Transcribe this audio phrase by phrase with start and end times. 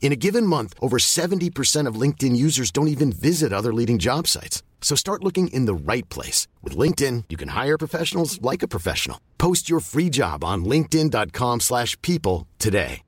[0.00, 4.26] In a given month, over 70% of LinkedIn users don't even visit other leading job
[4.26, 4.62] sites.
[4.80, 6.48] So start looking in the right place.
[6.62, 9.20] With LinkedIn, you can hire professionals like a professional.
[9.36, 13.02] Post your free job on linkedin.com slash people today.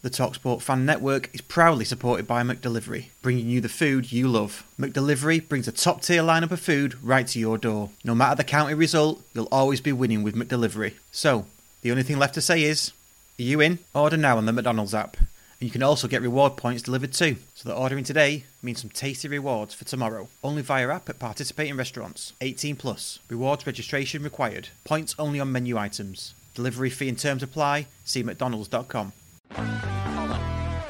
[0.00, 4.64] The TalkSport Fan Network is proudly supported by McDelivery, bringing you the food you love.
[4.78, 7.90] McDelivery brings a top-tier lineup of food right to your door.
[8.04, 10.94] No matter the county result, you'll always be winning with McDelivery.
[11.10, 11.46] So,
[11.82, 12.92] the only thing left to say is...
[13.38, 13.78] Are you in?
[13.94, 15.16] Order now on the McDonald's app.
[15.16, 17.36] And you can also get reward points delivered too.
[17.54, 20.28] So that ordering today means some tasty rewards for tomorrow.
[20.42, 22.32] Only via app at participating restaurants.
[22.40, 23.20] 18 plus.
[23.28, 24.70] Rewards registration required.
[24.82, 26.34] Points only on menu items.
[26.56, 27.86] Delivery fee and terms apply.
[28.04, 29.12] See mcdonalds.com.
[29.54, 29.64] Collar.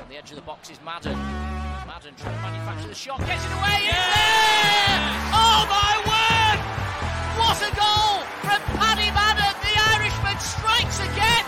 [0.00, 1.18] On the edge of the box is Madden.
[1.18, 3.18] Madden trying to manufacture the shot.
[3.26, 3.76] Gets it away.
[3.84, 5.00] It's there!
[5.36, 6.60] Oh my word!
[7.44, 9.52] What a goal from Paddy Madden.
[9.60, 11.47] The Irishman strikes again.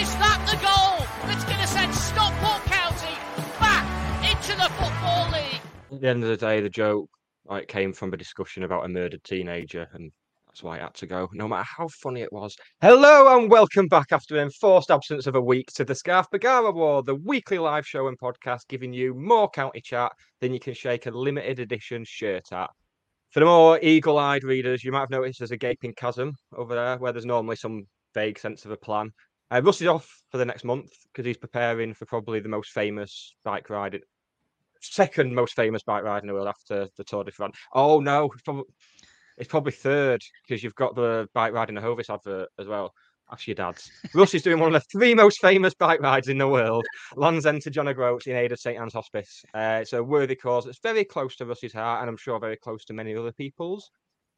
[0.00, 3.14] Is that the goal that's going to send Stockport County
[3.60, 3.84] back
[4.24, 5.60] into the Football League?
[5.92, 7.10] At the end of the day, the joke
[7.44, 10.10] like came from a discussion about a murdered teenager, and
[10.46, 12.56] that's why I had to go, no matter how funny it was.
[12.80, 16.72] Hello and welcome back after an enforced absence of a week to the Scarf Bergara
[16.72, 20.72] Wore, the weekly live show and podcast giving you more county chat than you can
[20.72, 22.70] shake a limited edition shirt at.
[23.32, 26.96] For the more eagle-eyed readers, you might have noticed there's a gaping chasm over there
[26.96, 27.82] where there's normally some
[28.14, 29.10] vague sense of a plan.
[29.50, 32.70] Uh, Russ is off for the next month because he's preparing for probably the most
[32.70, 34.00] famous bike ride,
[34.80, 37.56] second most famous bike ride in the world after the Tour de France.
[37.72, 38.64] Oh no, it's probably,
[39.38, 42.92] it's probably third because you've got the bike ride in the Hovis advert as well.
[43.32, 43.90] Ask your dads.
[44.12, 46.84] Russ is doing one of the three most famous bike rides in the world.
[47.14, 49.44] Land's End to John O'Groats in aid of St Ann's Hospice.
[49.54, 50.66] Uh, it's a worthy cause.
[50.66, 53.90] It's very close to Russ's heart, and I'm sure very close to many other people's.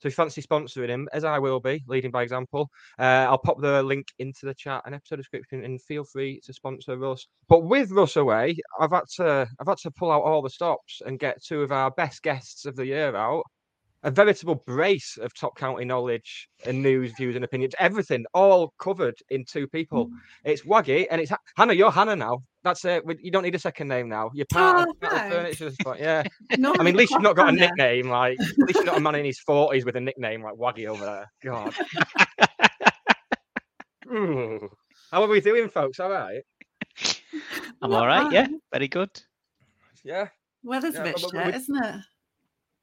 [0.03, 2.69] So if you fancy sponsoring him, as I will be, leading by example,
[2.99, 6.53] uh, I'll pop the link into the chat and episode description, and feel free to
[6.53, 7.29] sponsor Russ.
[7.49, 11.03] But with Russ away, I've had to I've had to pull out all the stops
[11.07, 13.45] and get two of our best guests of the year out.
[14.05, 17.73] A veritable brace of top county knowledge and news, views, and opinions.
[17.79, 20.07] Everything all covered in two people.
[20.09, 20.13] Mm.
[20.45, 21.73] It's Waggie and it's Ha- Hannah.
[21.73, 22.39] You're Hannah now.
[22.65, 23.07] That's it.
[23.07, 24.31] We- You don't need a second name now.
[24.35, 25.37] You're oh, part, Oh, of, part the thanks.
[25.37, 26.01] furniture spot.
[26.01, 26.25] Yeah.
[26.59, 28.97] No, I mean, at least you've not got a nickname like at least you're not
[28.97, 31.31] a man in his forties with a nickname like Waggie over there.
[31.45, 31.73] God.
[34.13, 34.69] Ooh.
[35.11, 36.01] How are we doing, folks?
[36.01, 36.43] All right.
[37.81, 38.33] I'm Not all right.
[38.33, 39.11] Yeah, um very good.
[40.05, 40.29] Yeah.
[40.65, 42.01] Weather's Yeah, a bit but- but shit, we- isn't it?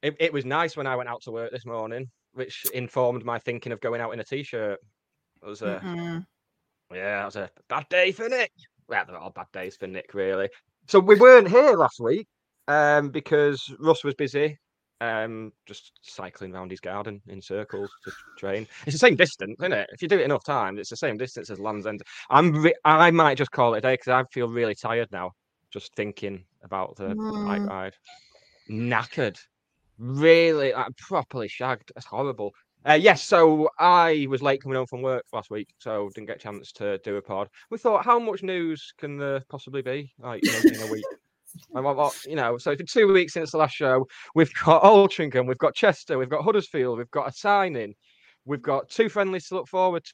[0.02, 3.38] It, it was nice when I went out to work this morning, which informed my
[3.38, 4.78] thinking of going out in a t-shirt.
[5.42, 6.24] It was a Mm-mm.
[6.92, 8.52] yeah, it was a bad day for Nick.
[8.88, 10.48] Well, they're all bad days for Nick, really.
[10.88, 12.26] So we weren't here last week
[12.68, 14.58] um, because Russ was busy
[15.00, 18.66] um, just cycling around his garden in circles to train.
[18.86, 19.88] It's the same distance, isn't it?
[19.92, 22.02] If you do it enough times, it's the same distance as Land's End.
[22.28, 25.32] I'm re- I might just call it a day because I feel really tired now
[25.72, 27.68] just thinking about the bike Mm.
[27.68, 27.94] ride.
[28.68, 29.38] Knackered,
[30.00, 31.92] really, like, properly shagged.
[31.94, 32.52] That's horrible.
[32.88, 36.36] Uh, yes, so I was late coming home from work last week, so didn't get
[36.36, 37.48] a chance to do a pod.
[37.70, 40.10] We thought, how much news can there possibly be?
[40.18, 41.04] Like, you know, in a week.
[42.26, 45.74] You know, so for two weeks since the last show, we've got Altrincham, we've got
[45.74, 47.94] Chester, we've got Huddersfield, we've got a signing,
[48.46, 50.04] we've got two friendlies to look forward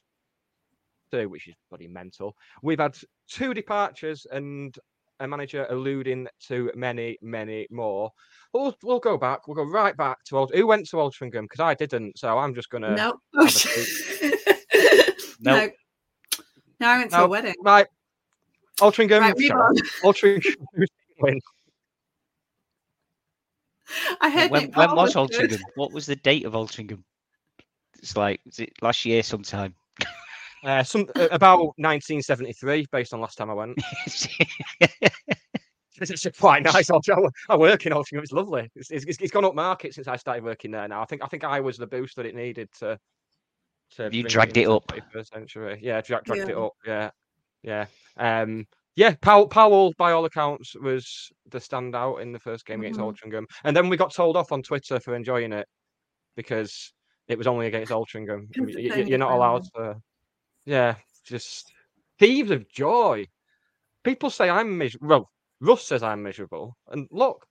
[1.11, 2.33] to, which is bloody mental.
[2.63, 2.97] We've had
[3.29, 4.75] two departures and
[5.19, 8.11] a manager alluding to many, many more.
[8.53, 9.47] We'll, we'll go back.
[9.47, 10.51] We'll go right back to old.
[10.53, 11.43] Who went to Altrincham?
[11.43, 12.95] Because I didn't, so I'm just gonna.
[12.95, 13.19] no.
[13.43, 13.53] have
[15.39, 15.69] no.
[16.79, 17.55] No, I went to No, a wedding.
[17.63, 17.87] Right,
[18.79, 19.19] Altrincham.
[19.19, 19.77] Right, move shut on.
[19.79, 19.85] up.
[20.03, 20.55] Altrincham.
[21.19, 21.39] win?
[24.21, 25.31] I heard When, when was good.
[25.31, 25.61] Altrincham?
[25.75, 27.03] What was the date of Altrincham?
[27.99, 29.73] It's like is it last year sometime?
[30.63, 33.77] Uh, some uh, about 1973, based on last time I went.
[35.99, 36.91] It's actually quite nice.
[36.91, 37.01] I'll,
[37.49, 38.21] I work in Altrincham.
[38.21, 38.69] It's lovely.
[38.75, 40.87] It's, it's, it's gone up market since I started working there.
[40.87, 42.99] Now I think I think I was the boost that it needed to.
[43.95, 45.11] to Have you dragged it into the up?
[45.11, 45.79] 21st century.
[45.81, 46.63] Yeah, drag, dragged it Yeah.
[46.63, 46.73] up.
[46.85, 47.09] Yeah,
[47.63, 47.85] yeah,
[48.17, 49.15] um, yeah.
[49.21, 53.15] Powell, Powell, by all accounts, was the standout in the first game against Mhm.
[53.15, 55.67] Altrincham, and then we got told off on Twitter for enjoying it
[56.35, 56.93] because
[57.27, 58.47] it was only against Altrincham.
[58.49, 59.95] Because Y- it's y- only You're not allowed to.
[60.67, 61.71] Yeah, just
[62.17, 63.25] heaves of joy.
[64.03, 65.07] People say I'm miserable.
[65.07, 65.29] Well,
[65.61, 67.45] Russ says I'm miserable, and look,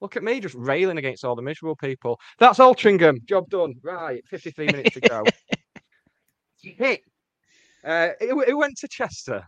[0.00, 2.18] look at me just railing against all the miserable people.
[2.38, 3.24] That's Altrincham.
[3.26, 3.74] Job done.
[3.82, 5.22] Right, 53 minutes to go.
[6.62, 7.02] Hit.
[7.84, 9.44] Uh, who, who went to Chester?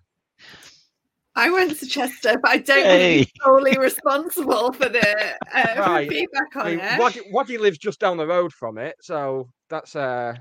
[1.35, 5.75] I went to Chester, but I don't want to be solely responsible for the uh,
[5.79, 6.09] Right.
[6.11, 7.01] feedback I on mean, it.
[7.01, 10.35] Waggie, Waggie lives just down the road from it, so that's uh,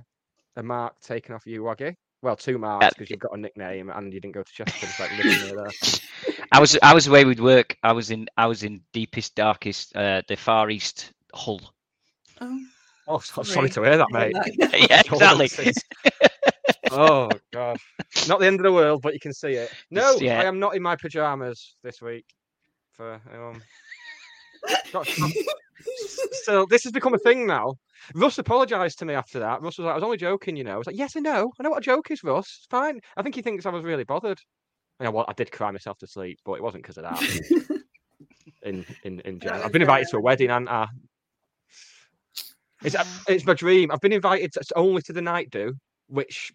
[0.58, 1.96] a mark taken off you, Waggie.
[2.24, 4.86] Well, two marks because you've got a nickname and you didn't go to Chester.
[4.88, 6.36] It's like living near there.
[6.54, 7.78] I was I was away with work.
[7.84, 11.60] I was in I was in deepest, darkest, uh, the far east Hull.
[12.40, 12.60] Oh,
[13.06, 13.46] Oh, Sorry.
[13.46, 14.34] sorry to hear that, mate.
[14.90, 15.74] yeah, exactly.
[16.92, 17.78] Oh god,
[18.30, 19.70] not the end of the world, but you can see it.
[19.92, 20.40] No, yeah.
[20.40, 22.26] I am not in my pajamas this week.
[22.94, 23.62] For um, got-
[26.44, 27.76] so this has become a thing now.
[28.16, 29.62] Russ apologised to me after that.
[29.62, 31.52] Russ was like, "I was only joking, you know." I was like, "Yes, I know.
[31.60, 32.46] I know what a joke is, Russ.
[32.60, 34.40] It's fine." I think he thinks I was really bothered.
[35.00, 37.84] Yeah, well, I did cry myself to sleep, but it wasn't because of that.
[38.64, 40.88] in in in general, I've been invited to a wedding, and I.
[42.84, 43.92] It's uh, it's my dream.
[43.92, 45.74] I've been invited to, only to the night do,
[46.08, 46.52] which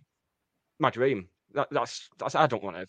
[0.78, 1.28] my dream.
[1.54, 2.86] That, that's that's I don't want to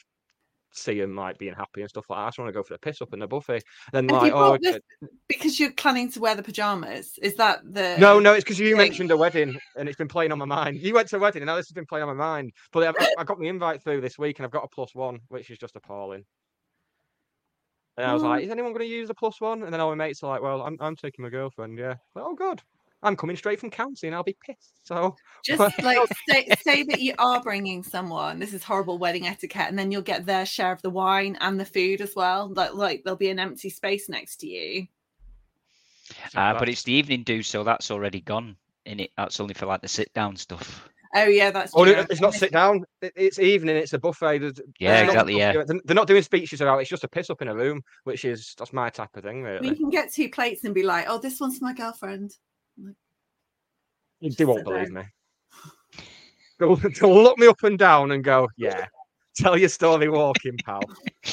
[0.72, 2.24] see him like being happy and stuff like that.
[2.24, 3.64] I just want to go for the piss up in the buffet.
[3.92, 4.80] Then Have like, oh this
[5.28, 7.18] because you're planning to wear the pajamas?
[7.22, 10.32] Is that the no, no, it's because you mentioned a wedding and it's been playing
[10.32, 10.78] on my mind.
[10.78, 12.52] You went to a wedding and now this has been playing on my mind.
[12.72, 15.20] But I, I got the invite through this week and I've got a plus one,
[15.30, 16.26] which is just appalling.
[17.98, 18.46] And I was like, Oh.
[18.46, 19.64] is anyone going to use the plus one?
[19.64, 21.78] And then all my mates are like, well, I'm, I'm taking my girlfriend.
[21.78, 21.96] Yeah.
[22.16, 22.62] Like, oh, good.
[23.02, 24.74] I'm coming straight from county and I'll be pissed.
[24.84, 25.16] So
[25.46, 25.98] Just like
[26.30, 28.40] say, say that you are bringing someone.
[28.40, 31.60] This is horrible wedding etiquette, and then you'll get their share of the wine and
[31.60, 32.52] the food as well.
[32.54, 34.88] Like, like there'll be an empty space next to you.
[36.36, 38.56] Uh, but it's the evening do, so that's already gone.
[38.86, 40.90] In it, that's only for like the sit down stuff.
[41.16, 41.94] Oh yeah, that's Oh, true.
[41.96, 42.84] no, it's not sit down.
[43.02, 43.76] It's evening.
[43.76, 44.40] It's a buffet.
[44.40, 45.64] there's- Yeah, there's exactly, stuff yeah.
[45.68, 46.80] They're- They're not doing speeches about.
[46.80, 49.40] It's just a piss up in a room, which is that's my type of thing,
[49.40, 49.76] You really.
[49.76, 52.36] can get two plates and be like, "Oh, this one's for my girlfriend."
[54.20, 55.04] You they won't believe there.
[55.04, 55.10] me.
[56.60, 58.86] They'll, they'll look me up and down and go, "Yeah,
[59.36, 60.82] tell your story walking, pal."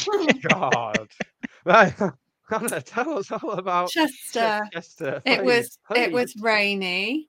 [0.49, 1.09] God,
[1.65, 1.95] right.
[2.49, 4.69] Hannah, tell us all about Chester.
[4.73, 5.21] Chester.
[5.25, 7.27] It please, was it was rainy.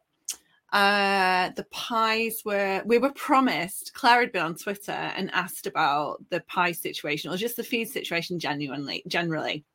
[0.72, 6.24] Uh the pies were we were promised Claire had been on Twitter and asked about
[6.30, 9.66] the pie situation or just the food situation genuinely generally.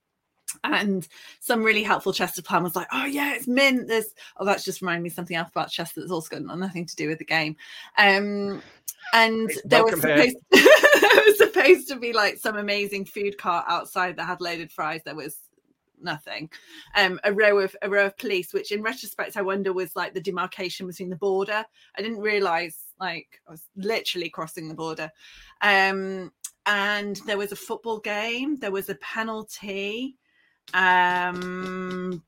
[0.64, 1.06] And
[1.40, 3.88] some really helpful Chester plan was like, oh yeah, it's mint.
[3.88, 6.86] There's oh, that's just reminding me of something else about Chester that's also got nothing
[6.86, 7.56] to do with the game.
[7.96, 8.62] Um
[9.14, 13.64] and Hey, there was supposed there was supposed to be like some amazing food cart
[13.68, 15.02] outside that had loaded fries.
[15.04, 15.38] There was
[16.02, 16.50] nothing.
[16.96, 20.14] Um, a row of a row of police, which in retrospect I wonder was like
[20.14, 21.64] the demarcation between the border.
[21.96, 25.10] I didn't realize like I was literally crossing the border.
[25.60, 26.32] Um,
[26.66, 28.58] and there was a football game.
[28.58, 30.16] There was a penalty.
[30.74, 32.22] Um,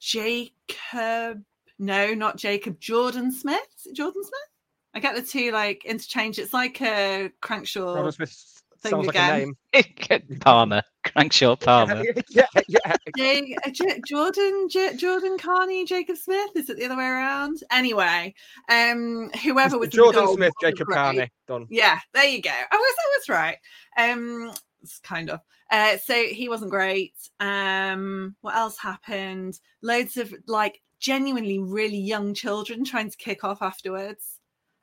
[0.00, 1.42] Jacob,
[1.78, 2.78] no, not Jacob.
[2.80, 3.66] Jordan Smith.
[3.78, 4.48] Is it Jordan Smith.
[4.94, 6.38] I get the two like interchange.
[6.38, 7.96] It's like a Crankshaw.
[7.96, 9.54] Robert Smith thing sounds like again.
[9.72, 10.38] a name.
[10.40, 12.04] Palmer, Crankshaw Palmer.
[12.28, 12.94] yeah, yeah.
[13.16, 17.58] J- uh, J- Jordan J- Jordan Carney Jacob Smith is it the other way around
[17.72, 18.32] anyway
[18.70, 20.96] um whoever was Jordan goal Smith, Jacob great.
[20.96, 21.66] Carney, done.
[21.70, 23.56] yeah there you go I was I was right
[23.98, 30.32] um it's kind of uh so he wasn't great um what else happened loads of
[30.46, 34.40] like genuinely really young children trying to kick off afterwards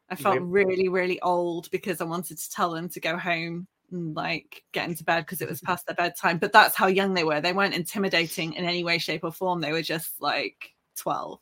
[0.09, 0.43] I felt Yep.
[0.47, 4.87] really really old because I wanted to tell them to go home and like get
[4.89, 6.37] into bed because it was past their bedtime.
[6.37, 7.41] But that's how young they were.
[7.41, 9.59] They weren't intimidating in any way, shape, or form.
[9.61, 11.39] They were just like 12.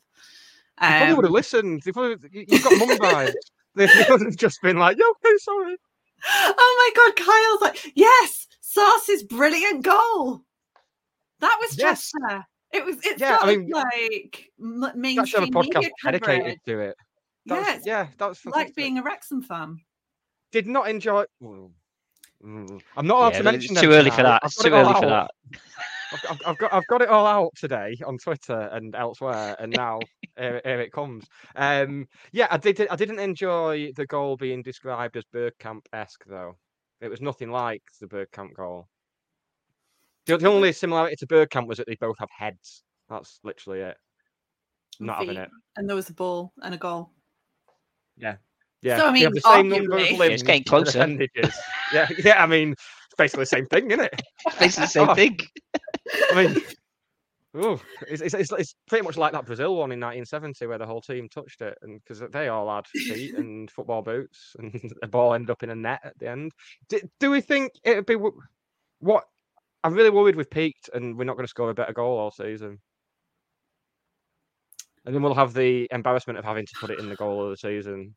[0.81, 1.81] They probably would have Um, listened.
[1.83, 3.33] They probably, you- you've got mum vibes.
[3.75, 5.77] They, they would have just been like, "Yeah, okay, sorry."
[6.27, 10.41] Oh my god, Kyle's like, yes, Sars's brilliant goal.
[11.39, 12.11] That was Yes.
[12.11, 12.45] Chester.
[12.71, 16.59] It was it Yeah, I felt mean, like m- That's mainstream a podcast media dedicated
[16.67, 16.95] to it.
[17.47, 19.79] That was- yeah, that was like being a Wrexham fan.
[20.51, 21.23] Did not enjoy.
[21.41, 21.71] Mm,
[22.43, 22.81] mm.
[22.97, 24.41] I'm not allowed Yeah, to but mention it's too early for that.
[24.43, 25.31] I've It's got too it all early for that.
[26.11, 29.71] I've, I've, I've got I've got it all out today on Twitter and elsewhere, and
[29.75, 29.99] now
[30.37, 31.25] here, here it comes.
[31.55, 32.87] Um, yeah, I did.
[32.89, 36.57] I didn't enjoy the goal being described as Bergkamp esque though.
[37.01, 38.87] It was nothing like the Bergkamp goal.
[40.25, 42.83] The, the only similarity to Bergkamp was that they both have heads.
[43.09, 43.97] That's literally it.
[44.99, 45.49] and Not having it.
[45.77, 47.11] And there was a ball and a goal.
[48.17, 48.35] Yeah,
[48.81, 48.97] Yeah.
[48.97, 50.33] So, I they mean, have the same number of arguably- limbs.
[50.33, 51.17] it's getting closer.
[51.93, 52.43] yeah, yeah.
[52.43, 52.75] I mean,
[53.17, 54.21] basically the same thing, isn't it?
[54.59, 55.15] It's the same Oh.
[55.15, 55.39] thing.
[56.31, 56.61] I mean,
[57.57, 60.85] ooh, it's, it's, it's, it's pretty much like that Brazil one in 1970 where the
[60.85, 65.07] whole team touched it, and because they all had feet and football boots, and the
[65.07, 66.51] ball ended up in a net at the end.
[66.89, 68.17] Do, do we think it'd be
[68.99, 69.23] what
[69.83, 72.31] I'm really worried we've peaked and we're not going to score a better goal all
[72.31, 72.79] season.
[75.05, 77.51] And then we'll have the embarrassment of having to put it in the goal of
[77.51, 78.13] the season.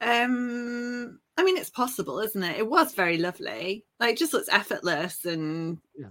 [0.00, 2.58] Um, I mean, it's possible, isn't it?
[2.58, 3.84] It was very lovely.
[4.00, 6.08] Like, just looks effortless and Yeah.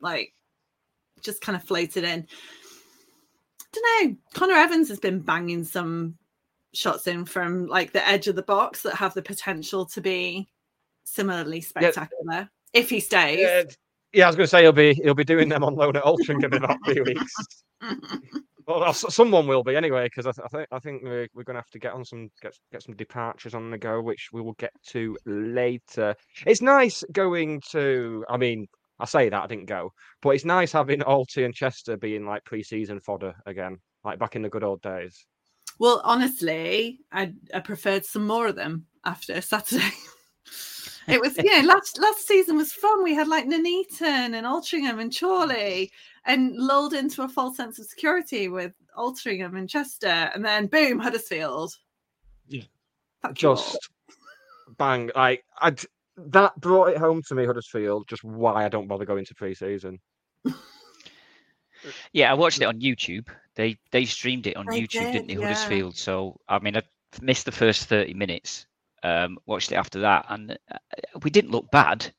[0.00, 0.34] like
[1.22, 2.26] just kind of floated in.
[3.60, 4.16] I don't know.
[4.34, 6.16] Connor Evans has been banging some
[6.74, 10.48] shots in from like the edge of the box that have the potential to be
[11.04, 13.40] similarly spectacular if he stays.
[13.40, 13.62] Yeah,
[14.12, 16.04] yeah, I was going to say he'll be he'll be doing them on loan at
[16.04, 17.34] Altrincham in about three weeks.
[18.66, 21.54] Well, someone will be anyway, because I, th- I think I think we're, we're going
[21.54, 24.40] to have to get on some get get some departures on the go, which we
[24.40, 26.14] will get to later.
[26.46, 28.24] It's nice going to.
[28.28, 28.66] I mean,
[28.98, 32.44] I say that I didn't go, but it's nice having Alty and Chester being like
[32.44, 35.26] pre-season fodder again, like back in the good old days.
[35.78, 39.90] Well, honestly, I I preferred some more of them after Saturday.
[41.08, 43.02] it was yeah, last last season was fun.
[43.02, 45.90] We had like Nuneaton and Altrincham and Chorley
[46.24, 50.98] and lulled into a false sense of security with Altrincham and Chester, and then boom,
[50.98, 51.74] Huddersfield.
[52.48, 52.62] Yeah.
[53.22, 53.56] Fuck you all.
[53.56, 53.90] Just
[54.78, 55.10] bang!
[55.14, 55.74] Like I
[56.16, 58.08] that brought it home to me, Huddersfield.
[58.08, 60.00] Just why I don't bother going to pre-season.
[62.12, 63.28] Yeah, I watched it on YouTube.
[63.54, 65.48] They they streamed it on They YouTube, did, didn't they, yeah.
[65.48, 65.96] Huddersfield?
[65.96, 66.82] So I mean, I
[67.20, 68.66] missed the first thirty minutes.
[69.02, 70.78] Um, watched it after that, and uh,
[71.22, 72.12] we didn't look bad.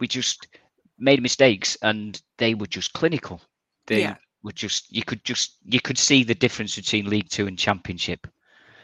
[0.00, 0.48] We just
[0.98, 3.40] made mistakes, and they were just clinical.
[3.86, 4.16] They Yeah.
[4.42, 8.26] were just you could just you could see the difference between League Two and Championship.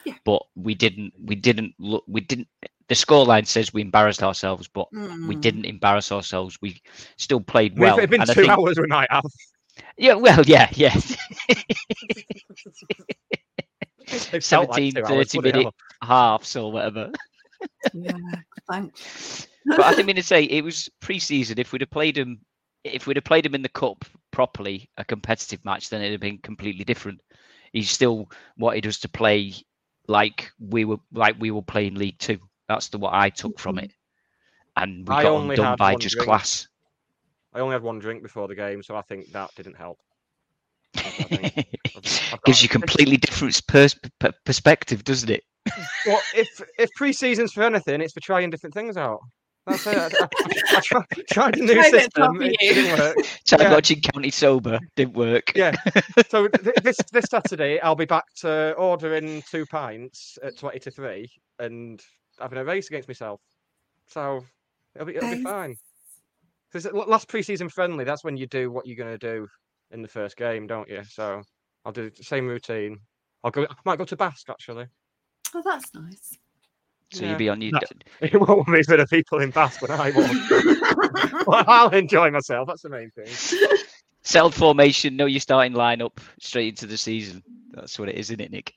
[0.04, 0.14] Yeah.
[0.24, 2.48] But we didn't we didn't look we didn't
[2.88, 4.98] the scoreline says we embarrassed ourselves, but we
[5.36, 5.40] Mm.
[5.40, 6.58] didn't embarrass ourselves.
[6.60, 6.80] We
[7.18, 7.98] still played well.
[7.98, 9.24] if it had been and I two think- hours, we might have.
[9.96, 10.96] yeah, well, yeah, yeah.
[14.06, 17.12] 17, like 30 minute halves or whatever.
[17.94, 18.12] yeah,
[18.68, 19.46] thanks.
[19.66, 21.58] But I think I'm going to say it was pre-season.
[21.58, 22.40] If we'd have played him,
[22.84, 26.20] if we'd have played them in the cup properly, a competitive match, then it'd have
[26.20, 27.20] been completely different.
[27.72, 29.54] He still wanted us to play
[30.08, 32.38] like we were like we were playing League Two.
[32.68, 33.84] That's the what I took from mm-hmm.
[33.86, 33.92] it,
[34.76, 36.26] and we I got only undone by just drink.
[36.26, 36.68] class.
[37.52, 39.98] I only had one drink before the game, so I think that didn't help.
[40.96, 41.64] I've-
[42.32, 43.98] I've Gives you completely different pers-
[44.44, 45.44] perspective, doesn't it?
[46.06, 49.20] Well, if if pre-season's for anything, it's for trying different things out.
[49.70, 50.14] That's it.
[50.20, 52.22] I, I, I tried, tried a new Tried system.
[52.22, 52.74] not for It you.
[52.74, 53.16] didn't work.
[53.46, 53.72] Tried Yeah.
[53.72, 55.52] watching County Sober, didn't work.
[55.56, 55.74] Yeah.
[56.28, 60.90] So th- this this Saturday, I'll be back to ordering two pints at twenty to
[60.90, 62.00] three and
[62.40, 63.40] having a race against myself.
[64.06, 64.44] So
[64.94, 65.76] it'll be it'll be fine.
[66.72, 69.48] Because last pre-season friendly, that's when you do what you're going to do
[69.90, 71.02] in the first game, don't you?
[71.04, 71.42] So
[71.84, 72.98] I'll do the same routine.
[73.42, 73.64] I'll go.
[73.64, 74.86] I might go to Basque actually.
[75.54, 76.38] Oh, that's nice.
[77.12, 77.30] So Yeah.
[77.30, 77.72] you'll be on your.
[78.20, 81.46] It won't be for the people in Bath when I won't.
[81.46, 82.68] well, I'll enjoy myself.
[82.68, 83.26] That's the main thing.
[84.22, 87.42] Settled formation, know your starting lineup straight into the season.
[87.72, 88.74] That's what it is, isn't it, Nick?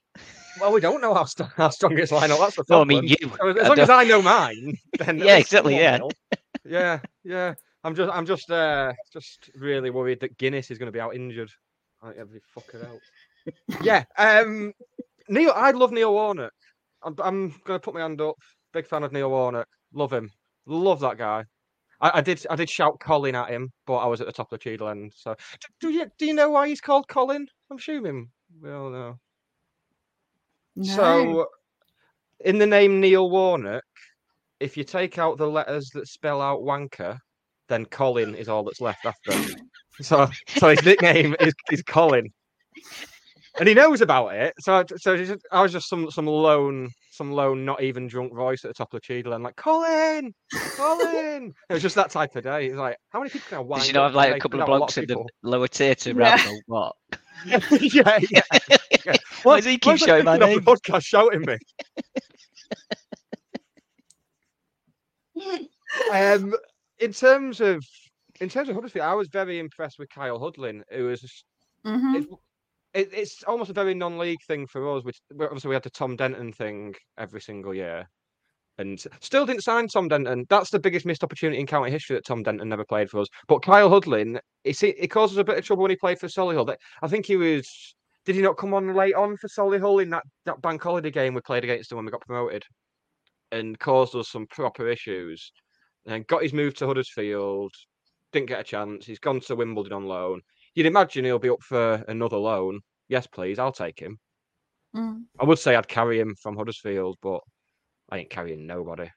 [0.59, 2.39] Well, we don't know how, st- how strong his lineup.
[2.39, 3.15] That's the Well, I mean, you.
[3.21, 5.99] So as I long as don't- I know mine, then Yeah, exactly, yeah.
[5.99, 6.11] will.
[6.63, 7.53] yeah, yeah.
[7.83, 11.15] I'm just, I'm just, uh, just really worried that Guinness is going to be out
[11.15, 11.51] injured.
[12.01, 12.99] Like every fucker out.
[13.83, 14.03] yeah.
[14.17, 14.73] Um,
[15.27, 16.53] Neil, I'd love Neil Warnock.
[17.05, 18.35] I'm, I'm going to put my hand up.
[18.73, 19.67] Big fan of Neil Warnock.
[19.93, 20.31] Love him.
[20.65, 21.45] Love that guy.
[22.01, 24.51] I, I did, I did shout Colin at him, but I was at the top
[24.51, 25.13] of the Cheadle end.
[25.15, 27.47] So, do, do you, do you know why he's called Colin?
[27.69, 28.29] I'm assuming
[28.61, 29.19] we all know.
[30.75, 30.95] No.
[30.95, 31.47] So,
[32.41, 33.83] in the name Neil Warnock,
[34.59, 37.19] if you take out the letters that spell out wanker,
[37.69, 39.31] then Colin is all that's left after.
[40.01, 42.31] so, so his nickname is, is Colin,
[43.59, 44.53] and he knows about it.
[44.59, 48.07] So, I- so it's just- I was just some some lone, some lone, not even
[48.07, 50.33] drunk voice at the top of the Cheadle, and like Colin,
[50.75, 51.53] Colin.
[51.69, 52.67] it was just that type of day.
[52.67, 54.39] It's like, how many people can I wind Did you know up have like a
[54.39, 56.35] couple of have lot blokes in the lower tier to Yeah.
[56.35, 56.59] ramble?
[56.67, 56.95] What?
[57.45, 58.41] yeah, yeah,
[59.05, 59.15] yeah.
[59.43, 60.61] Why does he keep why is that shouting my kid on the name?
[60.61, 61.57] podcast shouting me?
[66.11, 66.53] um,
[66.99, 67.83] in terms of
[68.39, 71.45] in terms of Huddersfield, I was very impressed with Kyle Hudlin, who was just-
[71.85, 72.23] Mhm.
[72.23, 72.29] it,
[72.93, 75.03] it, it's almost a very non-league thing for us.
[75.03, 78.07] Which obviously we had the Tom Denton thing every single year,
[78.77, 80.45] and still didn't sign Tom Denton.
[80.49, 83.27] That's the biggest missed opportunity in county history that Tom Denton never played for us.
[83.47, 86.27] But Kyle Hudlin, it, it caused us a bit of trouble when he played for
[86.27, 86.75] Solihull.
[87.01, 87.95] I think he was.
[88.25, 91.33] Did he not come on late on for Solihull in that, that bank holiday game
[91.33, 92.63] we played against them when we got promoted,
[93.51, 95.51] and caused us some proper issues.
[96.05, 97.71] And got his move to Huddersfield,
[98.33, 99.05] didn't get a chance.
[99.05, 100.41] He's gone to Wimbledon on loan.
[100.75, 102.79] You'd imagine he'll be up for another loan.
[103.09, 104.17] Yes, please, I'll take him.
[104.95, 105.23] Mm.
[105.39, 107.39] I would say I'd carry him from Huddersfield, but
[108.11, 109.07] I ain't carrying nobody.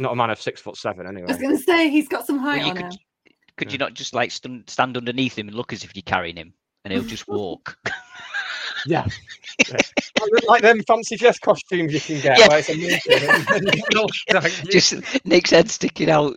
[0.00, 1.28] Not a man of six foot seven, anyway.
[1.28, 2.92] I was going to say he's got some height you on could, him.
[3.56, 3.72] could Yeah.
[3.72, 6.52] you not just like stand, stand underneath him and look as if you're carrying him,
[6.84, 7.76] and he'll just walk?
[8.86, 9.06] Yeah.
[9.68, 9.78] Yeah.
[10.46, 12.38] like them fancy dress costumes you can get.
[12.38, 12.48] Yeah.
[12.48, 14.70] Where it's a meeting.
[14.70, 16.36] Just Nick's head sticking out.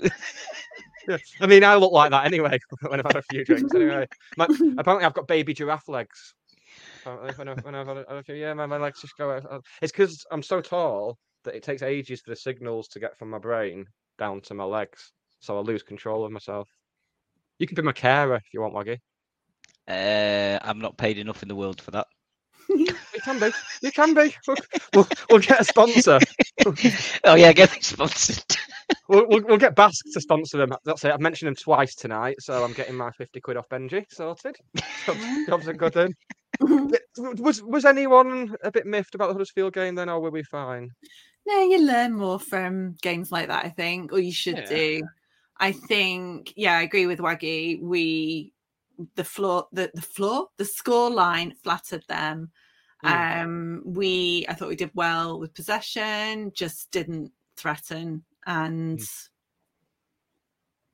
[1.10, 1.18] Yeah.
[1.42, 3.74] I mean, I look like that anyway when I've had a few drinks.
[3.76, 4.46] Anyway, my,
[4.78, 6.36] apparently I've got baby giraffe legs.
[7.02, 9.18] Apparently, when, I, when I've had a, had a few, yeah, my, my legs just
[9.18, 9.32] go.
[9.32, 13.00] out- out- It's because I'm so tall that it takes ages for the signals to
[13.00, 13.86] get from my brain
[14.18, 16.70] down to my legs, so I lose control of myself.
[17.58, 19.00] You can be my carer if you want, Waggie.
[19.88, 22.08] Uh, I'm not paid enough in the world for that.
[22.70, 23.50] You can be.
[23.82, 24.36] You can be.
[24.48, 24.58] We'll,
[24.94, 26.20] we'll, we'll get a sponsor.
[27.24, 28.44] oh yeah, get me sponsored.
[29.08, 30.72] We'll, we'll, we'll get Basque to sponsor them.
[30.86, 31.12] That's it.
[31.12, 34.56] I've mentioned them twice tonight, so I'm getting my 50 quid off Benji sorted.
[35.06, 35.94] Jobs, jobs are good.
[35.94, 36.14] But
[37.40, 40.90] Was was anyone a bit miffed about the Huddersfield game then, or were we fine?
[41.46, 44.70] No, you learn more from games like that, I think, or you should Yeah.
[44.70, 45.02] do.
[45.58, 47.80] I think, yeah, I agree with Waggie.
[47.82, 48.54] We
[49.16, 52.52] the floor, the the floor, the score line flattered them.
[53.04, 53.44] Mm.
[53.44, 59.00] Um, we I thought we did well with possession, just didn't threaten and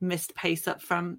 [0.00, 1.18] missed pace up front.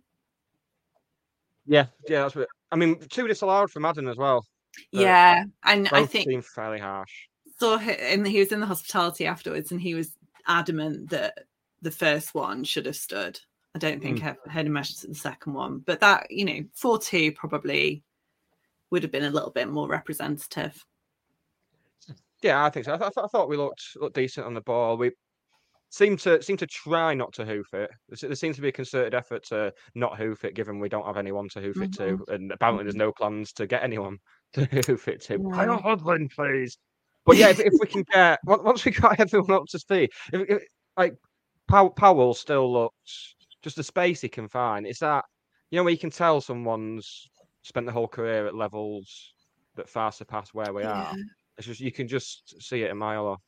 [1.65, 2.47] Yeah, yeah, that's what.
[2.71, 4.45] I mean, two disallowed for Madden as well.
[4.91, 7.11] Yeah, and I think seem fairly harsh.
[7.59, 10.15] saw him and he was in the hospitality afterwards and he was
[10.47, 11.39] adamant that
[11.81, 13.39] the first one should have stood
[13.75, 14.37] i don't think Mm.
[14.47, 18.01] i heard him mention the second one but that you know 4-2 probably
[18.91, 20.85] would have been a little bit more representative
[22.41, 22.91] Yeah, I think so.
[22.93, 24.95] I, I, th- I thought we looked looked decent on the ball.
[24.97, 25.11] We
[25.89, 27.89] seemed to seem to try not to hoof it.
[28.09, 31.17] There, seems to be a concerted effort to not hoof it, given we don't have
[31.17, 32.33] anyone to hoof it to, mm-hmm.
[32.33, 33.05] and apparently there's mm-hmm.
[33.05, 34.17] no plans to get anyone
[34.53, 35.37] to hoof it to.
[35.53, 35.77] Kyle No.
[35.77, 36.77] Hudlin, please.
[37.25, 40.49] But yeah, if, if we can get once we got everyone up to speed, if,
[40.49, 40.63] if,
[40.95, 41.15] like
[41.67, 44.85] Pow- Powell still looks just the space he can find.
[44.87, 45.25] It's that
[45.71, 47.29] you know where you can tell someone's
[47.63, 49.33] spent the whole career at levels
[49.75, 51.13] that far surpass where we are.
[51.57, 53.41] It's just you can just see it a mile off.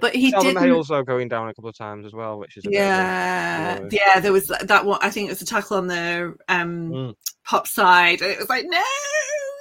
[0.00, 2.56] But he Selden didn't- Hales though going down a couple of times as well, which
[2.56, 5.30] is a bit of a- yeah yeah there was that- that one i think it
[5.32, 7.14] was a tackle on the um Mm.
[7.44, 8.82] pop side and it was like no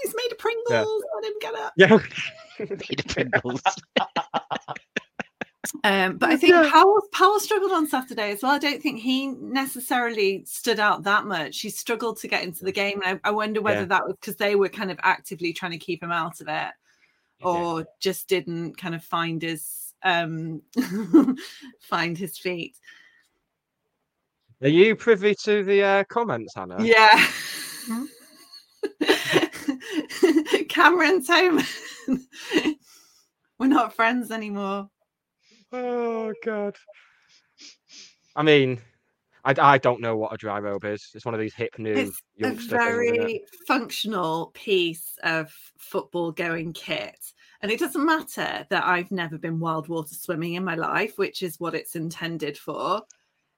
[0.04, 1.98] he's made of pringles let him get up yeah.
[2.60, 3.62] Made of Pringles.
[5.84, 6.70] Um, but I think Yeah.
[6.72, 8.54] Powell, Powell struggled on Saturday as well.
[8.54, 11.60] I don't think he necessarily stood out that much.
[11.60, 13.02] He struggled to get into the game.
[13.06, 13.86] And I, I wonder whether Yeah.
[13.86, 16.72] that was because they were kind of actively trying to keep him out of it
[17.42, 20.62] or just didn't kind of find his um
[21.82, 22.76] find his feet.
[24.62, 26.84] Are you privy to the uh, comments, Hannah?
[26.84, 27.26] Yeah.
[30.68, 31.66] Cameron Toman.
[33.60, 34.90] We're not friends anymore.
[35.72, 36.76] Oh god.
[38.36, 38.82] I mean,
[39.46, 41.10] I, I don't know what a dry robe is.
[41.14, 42.82] It's one of these hip new it's a youngster things.
[42.82, 42.84] it?
[42.84, 47.18] very functional piece of football going kit.
[47.62, 51.44] And it doesn't matter that I've never been wild water swimming in my life, which
[51.44, 53.02] is what it's intended for.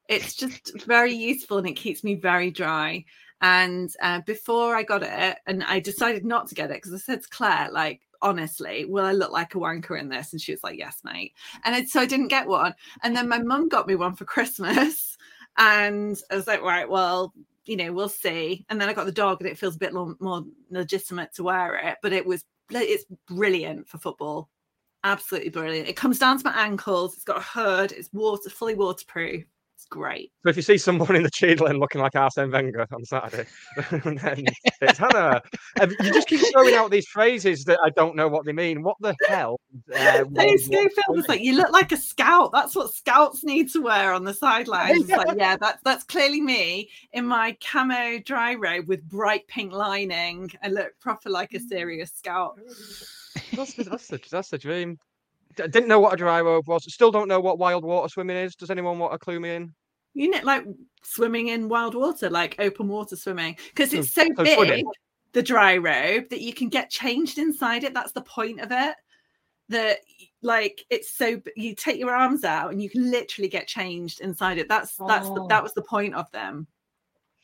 [0.09, 3.05] It's just very useful and it keeps me very dry.
[3.41, 6.97] And uh, before I got it, and I decided not to get it because I
[6.97, 10.31] said to Claire, like, honestly, will I look like a wanker in this?
[10.31, 11.33] And she was like, yes, mate.
[11.63, 12.75] And I, so I didn't get one.
[13.03, 15.17] And then my mum got me one for Christmas.
[15.57, 17.33] And I was like, right, well,
[17.65, 18.65] you know, we'll see.
[18.69, 21.75] And then I got the dog, and it feels a bit more legitimate to wear
[21.75, 21.97] it.
[22.01, 22.45] But it was,
[22.79, 24.49] it's brilliant for football.
[25.03, 25.89] Absolutely brilliant.
[25.89, 27.15] It comes down to my ankles.
[27.15, 27.91] It's got a hood.
[27.91, 29.43] It's water, fully waterproof.
[29.82, 30.32] It's great.
[30.44, 33.50] So if you see someone in the Cheadle End looking like Arsene Wenger on Saturday,
[33.91, 34.46] then
[34.80, 35.41] it's Hannah.
[35.80, 38.84] You just keep throwing out these phrases that I don't know what they mean.
[38.84, 39.60] What the hell?
[39.91, 42.52] Uh, what- was like, "You look like a scout.
[42.52, 46.41] That's what scouts need to wear on the sidelines." It's like, yeah, that's that's clearly
[46.41, 50.52] me in my camo dry robe with bright pink lining.
[50.62, 52.60] I look proper like a serious scout.
[53.56, 55.00] that's, the, that's, the, that's the dream.
[55.55, 56.91] D- didn't know what a dry robe was.
[56.93, 58.55] Still don't know what wild water swimming is.
[58.55, 59.73] Does anyone want to clue me in?
[60.13, 60.65] You know, like
[61.03, 64.85] swimming in wild water, like open water swimming, because it's so so big, swimming.
[65.33, 67.93] the dry robe, that you can get changed inside it.
[67.93, 68.95] That's the point of it.
[69.69, 69.99] That
[70.41, 74.57] like it's so you take your arms out and you can literally get changed inside
[74.57, 74.67] it.
[74.67, 75.47] That's that's the, Oh.
[75.47, 76.67] that was the point of them.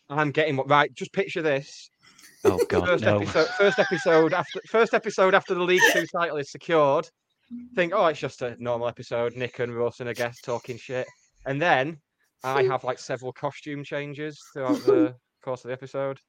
[0.09, 0.93] I'm getting what right.
[0.93, 1.89] Just picture this.
[2.43, 3.17] Oh God, First no.
[3.19, 3.47] episode.
[3.57, 4.61] First episode after.
[4.67, 7.09] First episode after the League Two title is secured.
[7.75, 9.35] Think, oh, it's just a normal episode.
[9.35, 11.07] Nick and Russ and a guest talking shit,
[11.45, 11.97] and then
[12.43, 16.19] I have like several costume changes throughout the course of the episode.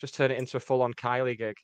[0.00, 1.56] Just turn it into a full-on Kylie gig.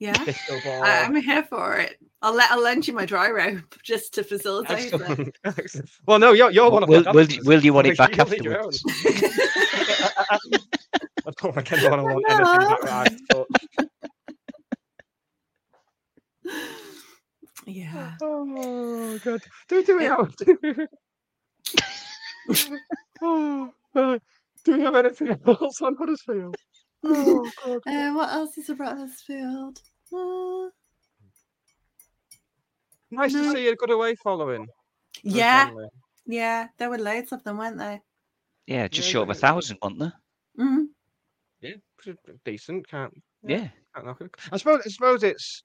[0.00, 0.14] Yeah,
[0.50, 1.96] I, I'm here for it.
[2.20, 5.00] I'll let I'll lend you my dry robe just to facilitate it.
[5.00, 5.38] Excellent.
[5.44, 5.90] Excellent.
[6.06, 8.16] Well, no, you're, you're one of Will- my will- dancers, will you want it back
[8.16, 8.72] you'll need your own.
[11.26, 13.88] I don't think anyone will want anything back that I've touched.
[17.66, 18.14] Yeah.
[18.22, 19.40] Oh, God.
[19.68, 20.34] Do we do it out?
[23.22, 24.18] oh, uh,
[24.64, 26.56] do we have anything else on Huddersfield?
[27.04, 27.80] Oh, God.
[27.86, 29.80] Uh, what else is about Huddersfield?
[30.12, 30.68] Uh,
[33.10, 34.66] Nice to see a good away following.
[35.22, 35.86] yeah, family.
[36.26, 36.66] yeah.
[36.78, 38.00] There were loads of them, weren't there?
[38.66, 39.48] Yeah, just Yeah, short of a exactly.
[39.54, 40.12] thousand, weren't there?
[40.58, 40.86] Mm.
[41.60, 42.88] Yeah, decent.
[42.88, 43.12] Can't
[43.46, 43.68] Yeah.
[43.94, 44.16] Can't.
[44.50, 44.82] I suppose.
[44.84, 45.62] I suppose it's.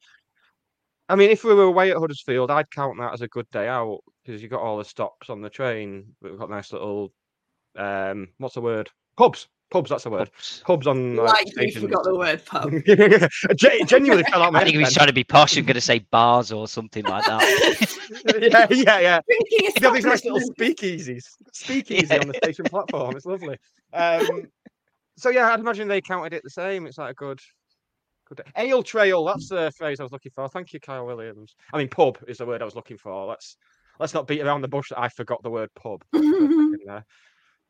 [1.09, 3.67] I mean, if we were away at Huddersfield, I'd count that as a good day
[3.67, 6.13] out because you got all the stops on the train.
[6.21, 7.11] We've got nice little.
[7.75, 8.89] Um, what's the word?
[9.17, 9.47] Pubs.
[9.71, 9.89] Pubs.
[9.89, 10.31] That's the word.
[10.31, 10.63] Pubs.
[10.65, 12.71] Pubs on like, Like you forgot the word pub.
[13.55, 14.95] Gen- genuinely fell out my I think he was then.
[14.95, 17.41] trying to be posh and going to say bars or something like that.
[18.39, 19.19] yeah, yeah, yeah.
[19.27, 23.15] Drinking You got these nice little speakeasies, speakeasy on the station platform.
[23.15, 23.57] It's lovely.
[23.93, 24.47] Um,
[25.17, 26.85] so yeah, I'd imagine they counted it the same.
[26.85, 27.39] It's like a good,
[28.29, 29.25] good ale trail.
[29.25, 30.47] That's the phrase I was looking for.
[30.47, 31.55] Thank you, Kyle Williams.
[31.73, 33.25] I mean, pub is the word I was looking for.
[33.25, 33.57] Let's
[33.99, 36.03] let's not beat around the bush that I forgot the word pub.
[36.11, 37.05] for a second there.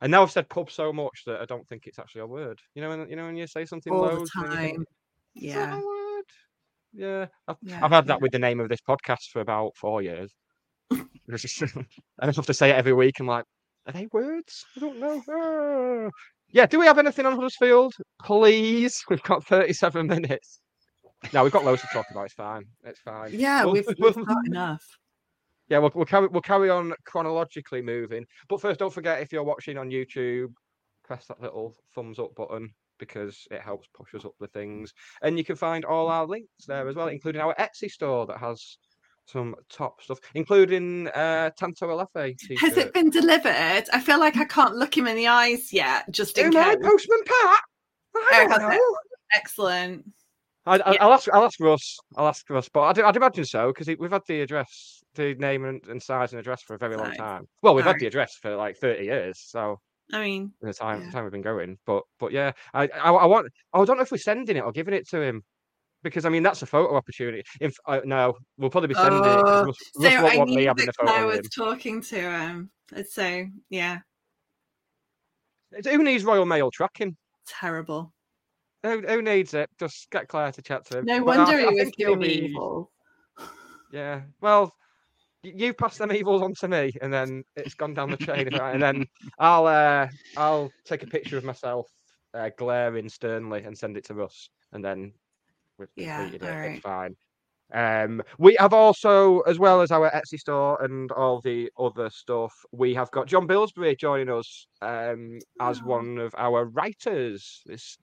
[0.02, 2.60] And now I've said pub so much that I don't think it's actually a word.
[2.76, 4.86] You know, when you know when you say something All the loads think, time.
[5.36, 5.80] "Is that Yeah.
[5.80, 6.26] a word?
[6.94, 8.22] Yeah, I've, Yeah, I've had that yeah.
[8.22, 10.34] with the name of this podcast for about four years.
[10.92, 11.60] I just
[12.38, 13.20] have to say it every week.
[13.20, 13.46] I'm like,
[13.86, 14.66] are they words?
[14.76, 15.22] I don't know.
[15.30, 16.10] Ah.
[16.50, 16.52] Ah.
[16.54, 17.94] Yeah, do we have anything on Huddersfield?
[18.24, 19.04] Please.
[19.10, 20.60] We've got 37 minutes.
[21.34, 22.26] No, we've got loads to talk about.
[22.26, 22.64] It's fine.
[22.86, 23.32] It's fine.
[23.34, 24.84] Yeah, We'll- we've, we'll- we've got enough.
[25.68, 28.26] yeah, we'll, we'll carry we'll carry on chronologically moving.
[28.48, 30.54] But first, don't forget if you're watching on YouTube,
[31.04, 34.94] press that little thumbs up button because it helps push us up the things.
[35.22, 38.38] And you can find all our links there as well, including our Etsy store that
[38.38, 38.78] has
[39.32, 42.36] some top stuff, including uh, Tanto Olaofe.
[42.60, 43.86] Has it been delivered?
[43.94, 46.78] I feel like I can't look him in the eyes yet, just in case.
[46.82, 47.60] Postman Pat?
[48.16, 48.76] I don't it?
[48.76, 48.96] know.
[49.36, 50.06] Excellent.
[50.66, 51.04] I, I, Yeah.
[51.04, 51.28] I'll ask.
[51.32, 51.98] I'll ask Russ.
[52.18, 55.66] I'll ask Russ, but I'd, I'd imagine so because we've had the address, the name
[55.66, 57.48] and, and size and address for a very long time.
[57.62, 58.00] Well, we've had Right.
[58.02, 59.80] the address for like thirty years, so
[60.12, 61.12] I mean, the time Yeah.
[61.12, 61.78] time we've been going.
[61.86, 63.48] But but yeah, I, I I want.
[63.74, 65.44] I don't know if we're sending it or giving it to him
[66.04, 67.44] because I mean that's a photo opportunity.
[67.60, 69.28] If uh, no, we'll probably be sending it.
[69.46, 72.70] Oh, Russ, so Russ I want me having a photo with was talking to him.
[73.10, 74.00] So yeah,
[75.78, 77.16] It's- Who needs Royal Mail tracking?
[77.48, 78.14] terrible.
[78.84, 79.70] Who, who needs it?
[79.80, 81.06] Just get Claire to chat to him.
[81.06, 82.92] No But wonder I he was doing be- evil.
[83.92, 84.22] Yeah.
[84.40, 84.74] Well,
[85.44, 88.74] you pass them evils on to me, and then it's gone down the chain, right?
[88.74, 89.06] and then
[89.40, 90.08] I'll uh,
[90.38, 91.90] I'll take a picture of myself
[92.34, 95.12] uh, glaring sternly and send it to Russ, and then
[95.80, 96.50] we've Yeah, completed it.
[96.50, 96.72] alright.
[96.74, 97.16] It's fine.
[97.72, 102.54] Um, we have also, as well as our Etsy store and all the other stuff,
[102.72, 105.86] we have got John Billsbury joining us um, as Oh.
[105.86, 107.62] one of our writers.
[107.66, 107.98] This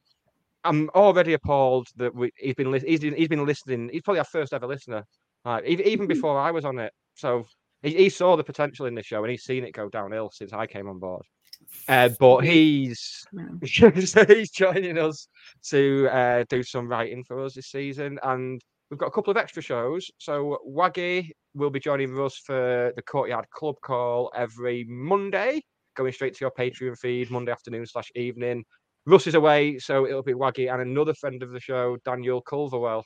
[0.65, 3.89] I'm already appalled that we, he's been lis- he's been listening.
[3.93, 5.05] He's probably our first ever listener,
[5.45, 6.93] like, even, even before I was on it.
[7.15, 7.45] So
[7.83, 10.53] he, he saw the potential in this show and he's seen it go downhill since
[10.53, 11.23] I came on board.
[11.89, 13.25] Uh, but he's
[13.63, 15.29] he's joining us
[15.69, 19.37] to uh, do some writing for us this season, and we've got a couple of
[19.37, 20.11] extra shows.
[20.19, 25.61] So Waggie will be joining us for the Courtyard Club Call every Monday,
[25.97, 28.65] going straight to your Patreon feed Monday afternoon slash evening.
[29.07, 33.05] Russ is away, so it'll be Waggie and another friend of the show, Daniel Culverwell,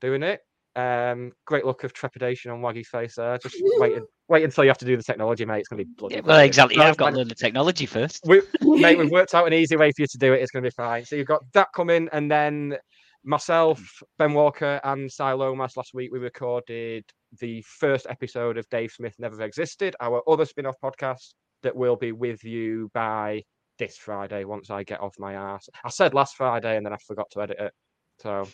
[0.00, 0.40] doing it.
[0.74, 3.36] Um, great look of trepidation on Waggie's face there.
[3.38, 5.60] Just wait, wait until you have to do the technology, mate.
[5.60, 6.14] It's going to be bloody.
[6.16, 6.76] Yeah, well, exactly.
[6.76, 8.24] No, I've got to learn the technology first.
[8.24, 10.40] we, mate, we've worked out an easy way for you to do it.
[10.40, 11.04] It's going to be fine.
[11.04, 12.76] So you've got that coming, and then
[13.24, 15.76] myself, Ben Walker, and Si Lomas.
[15.76, 17.04] Last week we recorded
[17.38, 22.12] the first episode of Dave Smith Never Existed, our other spin-off podcast that will be
[22.12, 23.42] with you by
[23.78, 25.68] this Friday once I get off my ass.
[25.84, 27.72] I said last Friday, and then I forgot to edit it.
[28.20, 28.48] So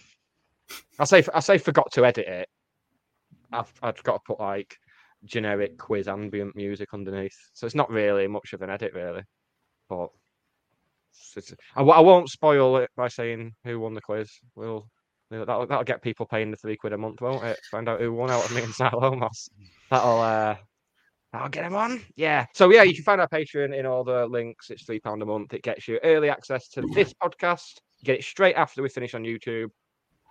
[0.98, 2.48] I say I say forgot to edit it.
[3.52, 4.76] I've I've got to put like
[5.24, 9.22] generic quiz ambient music underneath, so it's not really much of an edit, really.
[9.88, 10.10] But
[11.36, 14.30] it's- I, I won't spoil it by saying who won the quiz.
[14.54, 14.88] We'll
[15.30, 17.58] that'll, that'll get people paying the three quid a month, won't it?
[17.70, 19.48] Find out who won out of me and Si Lomas.
[19.90, 20.56] That'll uh,
[21.32, 22.02] that'll get him on.
[22.16, 22.46] Yeah.
[22.54, 24.70] So yeah, you can find our Patreon in all the links.
[24.70, 25.54] It's three pound a month.
[25.54, 27.80] It gets you early access to this podcast.
[28.00, 29.68] You get it straight after we finish on YouTube,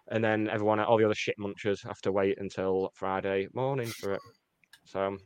[0.10, 4.14] and then everyone, all the other shit munchers, have to wait until Friday morning for
[4.14, 4.22] it.
[4.86, 5.18] So.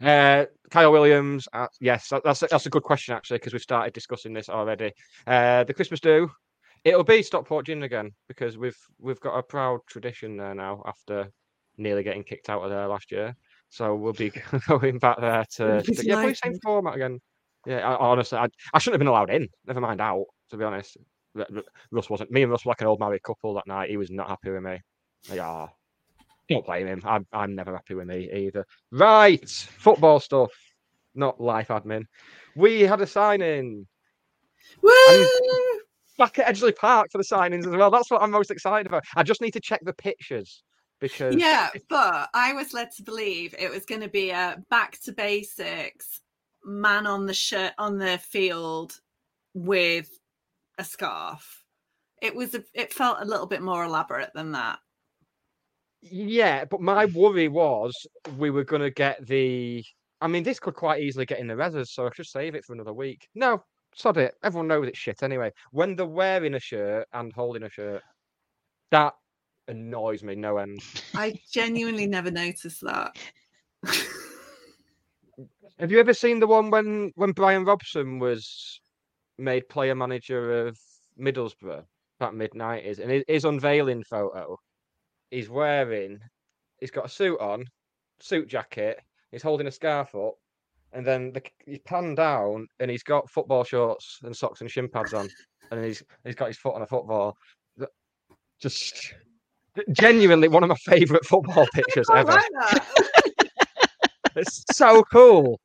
[0.00, 1.46] Uh, Kyle Williams.
[1.52, 4.48] Uh, yes, that, that's a- that's a good question actually because we've started discussing this
[4.48, 4.92] already.
[5.26, 6.30] Uh, the Christmas do
[6.84, 11.30] It'll be Stockport Gin again because we've we've got a proud tradition there now after
[11.76, 13.36] nearly getting kicked out of there last year.
[13.68, 14.30] So we'll be
[14.68, 17.20] going back there to, to yeah, play same format again.
[17.66, 19.48] Yeah, I, honestly, I, I shouldn't have been allowed in.
[19.66, 20.24] Never mind out.
[20.50, 20.96] To be honest,
[21.90, 22.30] Russ wasn't.
[22.30, 23.90] Me and Russ were like an old married couple that night.
[23.90, 24.80] He was not happy with me.
[25.32, 25.68] Yeah,
[26.48, 27.02] don't blame him.
[27.04, 28.66] I'm I'm never happy with me either.
[28.90, 30.50] Right, football stuff,
[31.14, 32.04] not life admin.
[32.56, 33.86] We had a signing
[34.82, 34.90] Woo!
[36.18, 37.90] back at Edgeley Park for the signings as well.
[37.90, 39.04] That's what I'm most excited about.
[39.16, 40.62] I just need to check the pictures
[41.00, 45.00] because Yeah, but I was led to believe it was going to be a back
[45.02, 46.20] to basics
[46.64, 49.00] man on the shirt on the field
[49.54, 50.19] with
[50.80, 51.62] a scarf.
[52.20, 54.78] It was a, it felt a little bit more elaborate than that.
[56.02, 57.94] Yeah, but my worry was
[58.38, 59.84] we were going to get the.
[60.22, 62.64] I mean, this could quite easily get in the reses, so I should save it
[62.64, 63.28] for another week.
[63.34, 63.62] No,
[63.94, 64.34] sod it.
[64.42, 65.52] Everyone knows it's shit anyway.
[65.70, 68.02] When they're wearing a shirt and holding a shirt,
[68.90, 69.14] that
[69.68, 70.80] annoys me no end.
[71.14, 73.16] I genuinely never noticed that.
[75.78, 78.80] Have you ever seen the one when when Brian Robson was
[79.40, 80.78] made player manager of
[81.18, 81.84] Middlesbrough
[82.18, 84.56] back mid nineties, and his, his unveiling photo,
[85.30, 86.18] he's wearing,
[86.78, 87.64] he's got a suit on,
[88.20, 89.00] suit jacket,
[89.32, 90.34] he's holding a scarf up,
[90.92, 94.88] and then the, he's panned down and he's got football shorts and socks and shin
[94.88, 95.28] pads on,
[95.70, 97.36] and he's he's got his foot on a football.
[98.60, 99.14] Just
[99.92, 102.32] genuinely one of my favourite football pictures ever.
[102.32, 102.82] like.
[104.36, 105.60] It's so cool.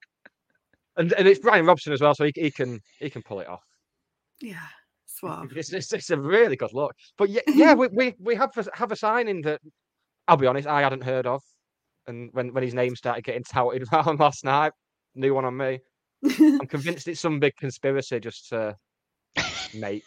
[0.98, 3.48] And, and it's Brian Robson as well, so he, he can he can pull it
[3.48, 3.64] off.
[4.42, 4.56] yeah,
[5.06, 5.52] suave.
[5.56, 6.94] It's, it's, it's a really good look.
[7.18, 9.60] But yeah, yeah, we, we, we have a, have a signing that
[10.28, 11.42] I'll be honest, I hadn't heard of.
[12.08, 14.72] And when, when his name started getting touted around last night,
[15.16, 15.80] new one on me.
[16.24, 18.76] I'm convinced it's some big conspiracy just to
[19.76, 20.04] make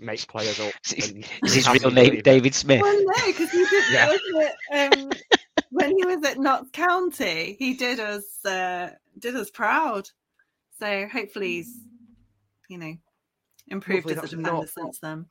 [0.00, 0.72] make players up.
[0.96, 2.24] Is and is his real name believe it.
[2.24, 2.82] David Smith?
[2.82, 4.10] Well, no, because he did Yeah.
[4.12, 5.10] it, um,
[5.70, 7.56] when he was at Notts County.
[7.58, 10.08] He did us uh, did us proud.
[10.78, 11.80] So hopefully he's,
[12.68, 12.94] you know,
[13.68, 15.26] improved Hopefully as a defender not- since then.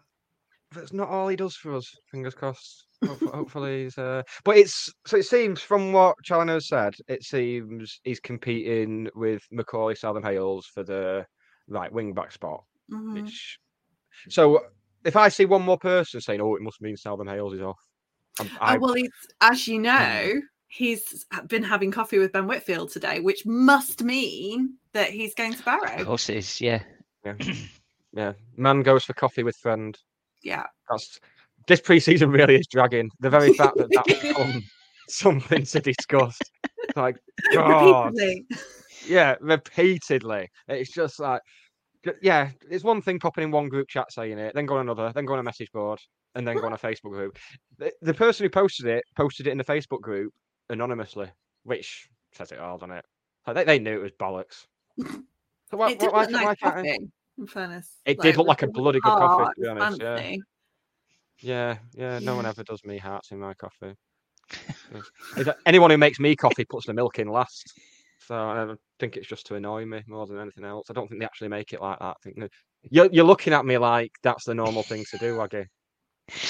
[0.74, 1.90] That's not all he does for us.
[2.12, 2.88] Fingers crossed.
[3.06, 3.98] Hope- Hopefully, he's.
[3.98, 4.22] Uh...
[4.44, 9.98] But it's so it seems from what Challinor said, it seems he's competing with Macauley
[9.98, 11.26] Southam-Hales for the
[11.70, 12.66] right wing back spot.
[12.92, 13.14] Mhm.
[13.14, 13.58] Which,
[14.28, 14.66] so
[15.06, 17.80] if I see one more person saying, "Oh, it must mean Southern Hales is off,"
[18.40, 20.34] I'm, Oh, well, it's, as you know,
[20.68, 25.60] he's been having coffee with Ben Whitfield today, which must mean that he's going to
[25.60, 26.04] Of Barrow.
[26.06, 26.62] course it is.
[26.62, 26.84] Yeah.
[27.26, 27.36] yeah,
[28.14, 29.98] yeah, man goes for coffee with friend.
[30.44, 30.66] Yeah.
[30.90, 31.20] That's
[31.68, 33.10] this preseason really is dragging.
[33.20, 34.64] The very fact that that's become
[35.10, 36.38] something to discuss.
[36.96, 37.18] Like,
[37.54, 38.14] God.
[38.14, 38.46] Repeatedly.
[39.08, 40.50] yeah, repeatedly.
[40.68, 41.42] It's just like,
[42.22, 45.12] yeah, it's one thing popping in one group chat saying it, then go on another,
[45.14, 46.00] then go on a message board,
[46.36, 47.38] and then go on a Facebook group.
[47.78, 50.34] The, the person who posted it posted it in the Facebook group
[50.70, 51.30] anonymously,
[51.64, 53.06] which says it all, doesn't it?
[53.46, 54.66] Like, they, they knew it was bollocks.
[55.70, 56.98] So why, it did why, look why, nice why coffee,
[57.38, 57.98] in fairness.
[58.06, 60.16] It did look like a bloody good coffee, to be honest, yeah.
[60.16, 60.42] fancy.
[61.42, 63.94] Yeah, yeah, no one ever does me hearts in my coffee.
[64.94, 65.04] Yes.
[65.36, 67.74] Is that- Anyone who makes me coffee puts the milk in last.
[68.26, 70.88] So I think it's just to annoy me more than anything else.
[70.90, 72.06] I don't think they actually make it like that.
[72.06, 72.50] I think
[72.90, 75.66] you're, you're looking at me like that's the normal thing to do, Aggie.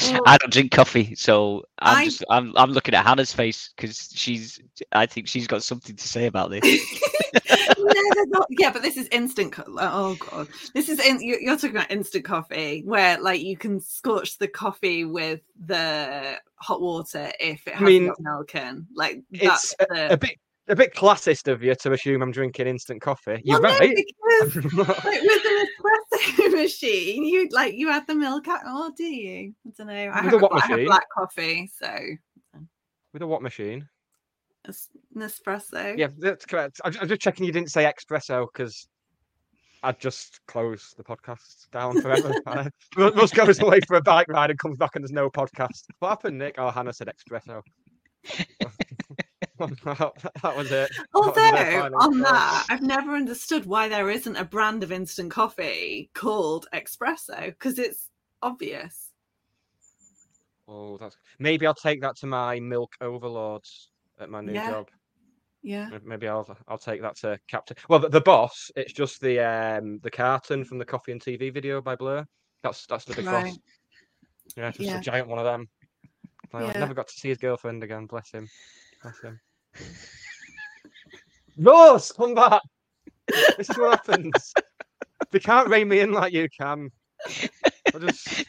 [0.03, 3.71] Well, I don't drink coffee, so I'm I- just I'm I'm looking at Hannah's face
[3.75, 4.59] because she's
[4.91, 6.63] I think she's got something to say about this.
[7.77, 8.47] no, not.
[8.49, 9.51] Yeah, but this is instant.
[9.51, 13.55] Co- oh god, this is in, you're, you're talking about instant coffee, where like you
[13.55, 18.87] can scorch the coffee with the hot water if it has mean, milk in.
[18.95, 20.13] Like that's It's a, the.
[20.13, 23.41] a bit a bit classist of you to assume I'm drinking instant coffee.
[23.43, 23.95] You're Well, no, right.
[23.95, 28.61] because like, with an espresso machine, you like you add the milk out.
[28.65, 29.53] Oh, do you?
[29.65, 29.93] I don't know.
[29.93, 31.97] I With have, a what I have black coffee, so
[33.13, 33.87] With a what machine?
[34.67, 35.97] es- Nespresso.
[35.97, 36.81] Yeah, that's correct.
[36.83, 38.87] I'm, I'm just checking you didn't say espresso because
[39.83, 42.33] I'd just close the podcast down forever.
[42.97, 45.83] Russ goes away for a bike ride and comes back and there's no podcast.
[45.99, 46.55] What happened, Nick?
[46.57, 47.61] Oh, Hannah said espresso.
[49.83, 50.89] that was it.
[50.95, 55.31] That was Although on that, I've never understood why there isn't a brand of instant
[55.31, 58.09] coffee called espresso because it's
[58.41, 59.11] obvious.
[60.67, 63.89] Oh, that's maybe I'll take that to my milk overlords
[64.19, 64.69] at my new Yeah.
[64.69, 64.89] job.
[65.63, 65.89] Yeah.
[66.03, 67.77] Maybe I'll I'll take that to Captain.
[67.89, 71.53] Well, the, the boss, it's just the um the carton from the coffee and TV
[71.53, 72.25] video by Blur.
[72.63, 73.57] That's that's the big boss.
[74.55, 74.97] Yeah, just Yeah.
[74.97, 75.67] a giant one of them.
[76.53, 76.79] I Yeah.
[76.79, 78.05] never got to see his girlfriend again.
[78.05, 78.47] Bless him.
[79.01, 79.39] Bless him.
[81.57, 82.61] Rose, come back.
[83.57, 84.53] This is what happens.
[85.31, 86.91] They can't rein me in like you can.
[87.25, 88.45] I just.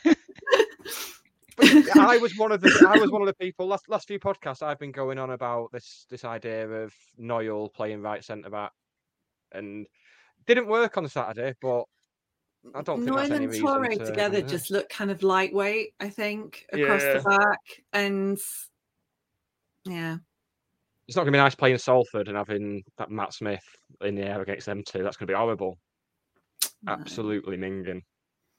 [1.96, 4.62] I was one of the I was one of the people last last few podcasts
[4.62, 8.70] I've been going on about this this idea of Noel playing right centre back,
[9.52, 9.86] and
[10.46, 11.54] didn't work on Saturday.
[11.60, 11.84] But
[12.74, 14.46] I don't think Noel and Touray to- together yeah.
[14.48, 17.18] just look kind of lightweight, I think, across Yeah.
[17.18, 17.60] the back.
[17.92, 18.38] And
[19.84, 20.18] yeah,
[21.08, 23.64] It's not going to be nice playing Salford and having that Matt Smith
[24.02, 25.02] in the air against them two.
[25.02, 25.78] That's going to be horrible.
[26.82, 26.92] no.
[26.92, 28.02] Absolutely minging.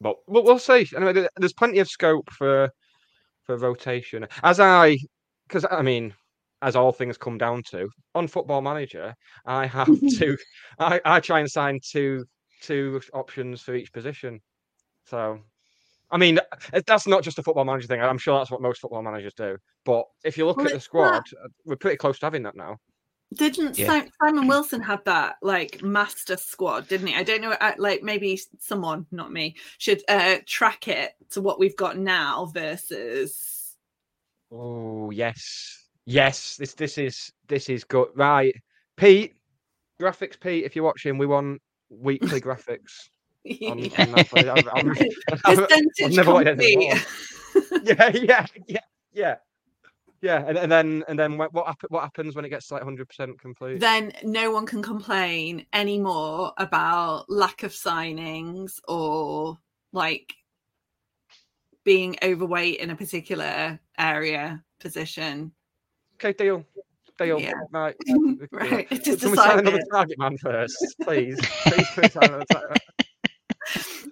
[0.01, 0.87] But we'll, we'll see.
[0.95, 2.69] Anyway, there's plenty of scope for
[3.43, 4.27] for rotation.
[4.43, 4.97] As I,
[5.47, 6.13] because I mean,
[6.61, 9.13] as all things come down to, on Football Manager,
[9.45, 10.37] I have to,
[10.77, 12.25] I, I try and sign two
[12.61, 14.39] two options for each position.
[15.05, 15.39] So,
[16.11, 18.01] I mean, uh, that's not just a Football Manager thing.
[18.01, 19.57] I'm sure that's what most football managers do.
[19.85, 22.43] But if you look Well, at the squad, that- uh, we're pretty close to having
[22.43, 22.77] that now.
[23.35, 24.05] Didn't Yeah.
[24.19, 27.15] Simon Wilson have that like master squad, didn't he?
[27.15, 27.51] I don't know.
[27.51, 32.45] uh, Like maybe someone, not me, should uh track it to what we've got now
[32.47, 33.75] versus.
[34.51, 36.57] Oh yes, yes.
[36.57, 38.07] This this is this is good.
[38.15, 38.55] Right,
[38.97, 39.35] Pete,
[40.01, 40.63] graphics, Pete.
[40.65, 43.09] If you're watching, we want weekly graphics.
[43.45, 44.45] On, on that place.
[44.45, 44.95] I'm- I'm-
[45.45, 47.05] I've Percentage never wanted anything complete.
[47.73, 47.79] more.
[47.83, 48.79] yeah, yeah, yeah,
[49.13, 49.35] yeah,
[50.21, 50.43] yeah.
[50.45, 53.39] And, and then and then what what, happens when it gets to like 100 percent
[53.39, 53.79] complete?
[53.79, 59.57] then no one can complain anymore about lack of signings or
[59.93, 60.33] like
[61.85, 65.51] being overweight in a particular area position.
[66.15, 66.65] Okay, deal,
[67.17, 67.39] deal.
[67.39, 67.53] Yeah.
[67.71, 67.95] Right,
[68.51, 71.39] Right, Can we sign another target man first, please?
[71.63, 72.43] Please, can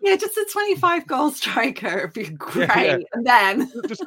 [0.01, 2.67] Yeah, just a 25 goal striker would be great.
[2.67, 2.97] Yeah, yeah.
[3.13, 4.03] And then just,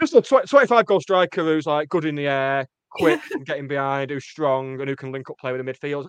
[0.00, 3.68] just a tw- 25 goal striker who's like good in the air, quick, and getting
[3.68, 6.08] behind, who's strong, and who can link up play with the midfield.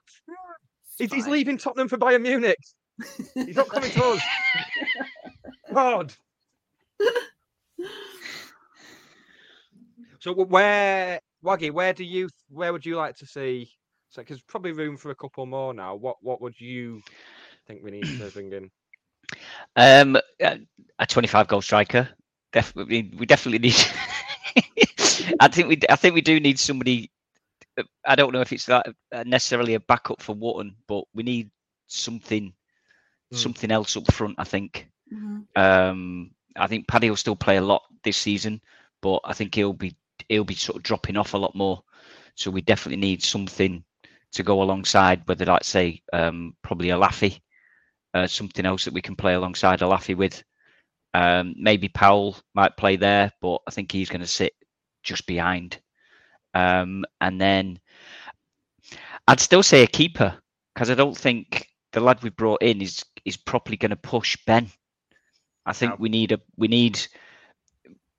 [0.97, 2.57] He's, he's leaving Tottenham for Bayern Munich.
[3.33, 4.21] He's not coming to us.
[5.73, 6.13] God.
[10.19, 13.71] So where, Waggie, where do you, where would you like to see?
[14.09, 15.95] So, because probably room for a couple more now.
[15.95, 17.01] What, what would you
[17.67, 18.71] think we need to bring in?
[19.75, 20.59] Um, a
[20.99, 22.09] a 25 goal striker.
[22.53, 23.75] Definitely, we definitely need.
[25.39, 27.11] I think we, I think we do need somebody.
[28.05, 31.51] I don't know if it's that uh, necessarily a backup for Wootton, but we need
[31.87, 32.53] something,
[33.33, 33.37] Mm.
[33.37, 34.35] something else up front.
[34.37, 34.89] I think.
[35.13, 35.45] Mhm.
[35.55, 38.61] Um, I think Paddy will still play a lot this season,
[39.01, 39.95] but I think he'll be
[40.29, 41.83] he'll be sort of dropping off a lot more.
[42.35, 43.83] So we definitely need something
[44.33, 47.39] to go alongside, whether that's say um, probably Olaofe,
[48.13, 50.43] uh, something else that we can play alongside Olaofe with.
[51.13, 54.53] Um, maybe Powell might play there, but I think he's going to sit
[55.03, 55.79] just behind.
[56.53, 57.79] Um, and then
[59.27, 60.37] I'd still say a keeper
[60.73, 64.37] because I don't think the lad we brought in is is properly going to push
[64.45, 64.69] Ben.
[65.65, 65.97] I think No.
[65.99, 66.99] we need a we need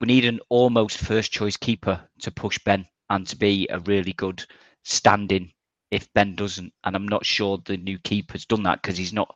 [0.01, 4.13] we need an almost first choice keeper to push Ben and to be a really
[4.13, 4.45] good
[4.85, 5.53] standing
[5.91, 6.73] if Ben doesn't.
[6.85, 9.35] And I'm not sure the new keeper's done that because he's not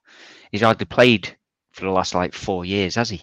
[0.51, 1.37] he's hardly played
[1.73, 3.23] for the last like four years, has he?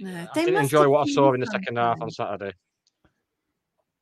[0.00, 2.38] No, I didn't enjoy what I saw in the seen second half on something.
[2.38, 2.56] Saturday.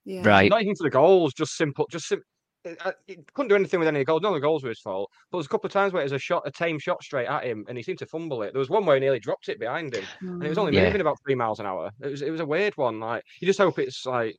[0.04, 0.22] Yeah.
[0.26, 0.50] Right.
[0.50, 2.22] Not even for the goals, just simple, just sim-
[2.64, 2.92] it, uh,
[3.34, 4.22] couldn't do anything with any of the goals.
[4.22, 5.10] None of the goals were his fault.
[5.30, 7.02] But there was a couple of times where it was a shot, a tame shot
[7.02, 8.52] straight at him, and he seemed to fumble it.
[8.52, 10.84] There was one where he nearly dropped it behind him, and it was only Yeah.
[10.84, 11.90] moving about three miles an hour.
[12.00, 13.00] It was it was a weird one.
[13.00, 14.36] Like you just hope it's like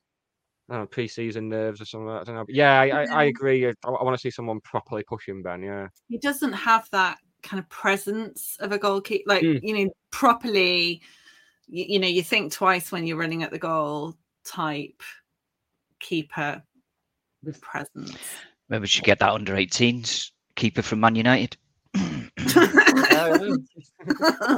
[0.70, 2.10] I don't know, pre-season nerves or something.
[2.10, 2.46] I don't know.
[2.46, 3.30] But yeah, I, I, I Yeah.
[3.30, 3.68] agree.
[3.68, 5.62] I, want to see someone properly pushing Ben.
[5.64, 9.60] Yeah, he doesn't have that kind of presence of a goalkeeper like Mm.
[9.64, 11.02] you know properly
[11.68, 15.02] you, you know you think twice when you're running at the goal type
[16.00, 16.62] keeper
[17.44, 18.18] with presence
[18.70, 21.56] Maybe we should get that under 18s keeper from Man United.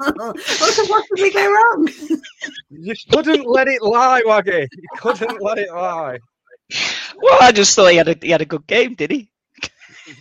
[0.00, 1.88] what could possibly go wrong
[2.70, 4.66] you couldn't let it lie, Waggie.
[4.72, 6.18] You couldn't let it lie.
[7.20, 9.30] Well, I just thought he had a he had a good game, did he?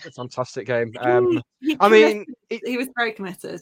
[0.06, 0.92] A fantastic game.
[1.00, 1.42] Um,
[1.80, 3.62] I mean, it, he was very committed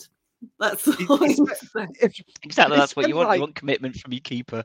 [0.60, 1.88] that's all he I spent- can say.
[2.02, 3.30] if, Exactly, that's what you want.
[3.30, 4.64] like- You want commitment from your keeper.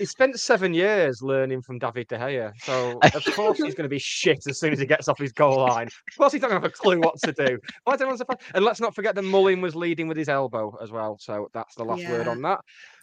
[0.00, 3.88] He spent seven years learning from David De Gea, so of course he's going to
[3.88, 5.86] be shit as soon as he gets off his goal line.
[5.86, 7.58] Of course he's not going to have a clue what to do.
[7.84, 10.90] Why don't I- And let's not forget that Mullin was leading with his elbow as
[10.90, 11.18] well.
[11.20, 12.60] So that's the last word on that.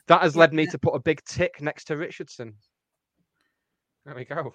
[0.08, 2.56] That has led me to put a big tick next to Richardson.
[4.06, 4.54] There we go.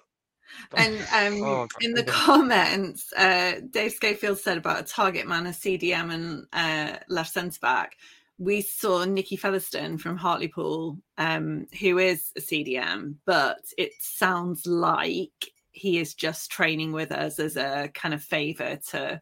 [0.75, 5.51] And um, Oh, in the comments, uh, Dave Schofield said about a target man, a
[5.51, 7.95] CDM, and uh, left centre back.
[8.37, 15.51] We saw Nicky Featherstone from Hartlepool, um, who is a CDM, but it sounds like
[15.71, 19.21] he is just training with us as a kind of favour to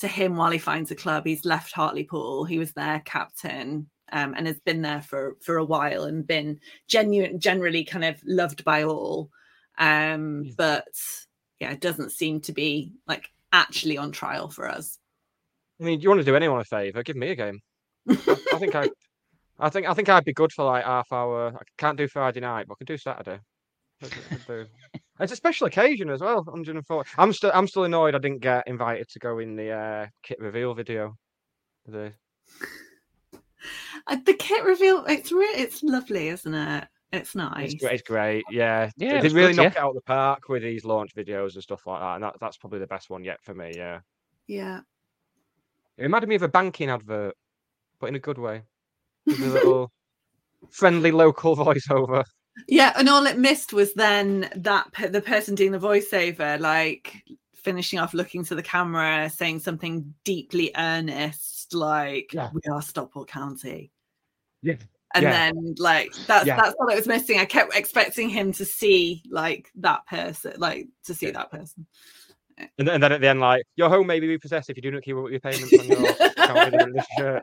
[0.00, 1.26] to him while he finds a club.
[1.26, 2.44] He's left Hartlepool.
[2.44, 6.60] He was their captain um, and has been there for for a while and been
[6.86, 9.30] genuine, generally kind of loved by all.
[9.78, 10.86] Um, but
[11.60, 14.98] yeah, it doesn't seem to be like actually on trial for us.
[15.80, 17.02] I mean, do you want to do anyone a favour?
[17.02, 17.60] Give me a game.
[18.08, 18.88] I, I think I,
[19.58, 21.48] I think I think I'd be good for like half hour.
[21.54, 23.40] I can't do Friday night, but I can do Saturday.
[24.02, 24.66] I could- I do-
[25.20, 26.44] It's a special occasion as well.
[26.44, 27.10] 140.
[27.18, 30.38] I'm still I'm still annoyed I didn't get invited to go in the uh, kit
[30.40, 31.16] reveal video.
[31.86, 32.12] The
[34.06, 36.88] Uh, the kit reveal, it's re- it's lovely, isn't it?
[37.12, 37.72] It's nice.
[37.72, 37.92] It's great.
[37.94, 38.44] It's great.
[38.50, 38.90] Yeah.
[38.96, 39.80] Yeah, They did really good, knock yeah.
[39.80, 42.14] it out of the park with these launch videos and stuff like that.
[42.14, 43.72] And that, that's probably the best one yet for me.
[43.74, 44.00] Yeah.
[44.46, 44.80] Yeah.
[45.96, 47.34] It reminded me of a banking advert,
[48.00, 48.62] but in a good way.
[49.26, 49.92] With a little
[50.70, 52.24] friendly local voiceover.
[52.66, 57.22] Yeah, and all it missed was then that pe- the person doing the voiceover, like
[57.54, 62.50] finishing off looking to the camera, saying something deeply earnest, like Yeah.
[62.52, 63.92] "We are Stockport County,"
[64.62, 64.76] Yeah.
[65.14, 65.30] and Yeah.
[65.30, 66.56] then like that's Yeah.
[66.56, 67.38] that's all it was missing.
[67.38, 71.86] I kept expecting him to see like that person, like to see that person.
[72.56, 74.82] And, then- and then at the end, like, your home may be repossessed if you
[74.82, 77.42] do not keep up with your payments on your account with this shirt.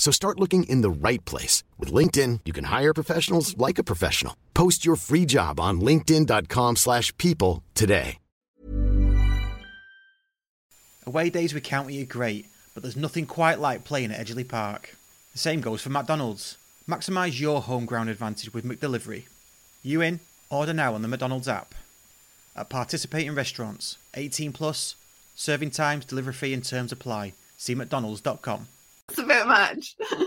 [0.00, 1.62] So start looking in the right place.
[1.78, 4.34] With LinkedIn, you can hire professionals like a professional.
[4.54, 8.16] Post your free job on linkedin.com/people slash people today.
[11.06, 14.96] Away days with County are great, but there's nothing quite like playing at Edgeley Park.
[15.32, 16.56] The same goes for McDonald's.
[16.88, 19.24] Maximise your home ground advantage with McDelivery.
[19.82, 20.20] You in?
[20.50, 21.74] Order now on the McDonald's app.
[22.56, 24.94] At participating restaurants, 18 plus,
[25.34, 27.32] serving times, delivery fee and terms apply.
[27.56, 28.68] See mcdonalds.com.
[29.10, 29.96] it's a bit much.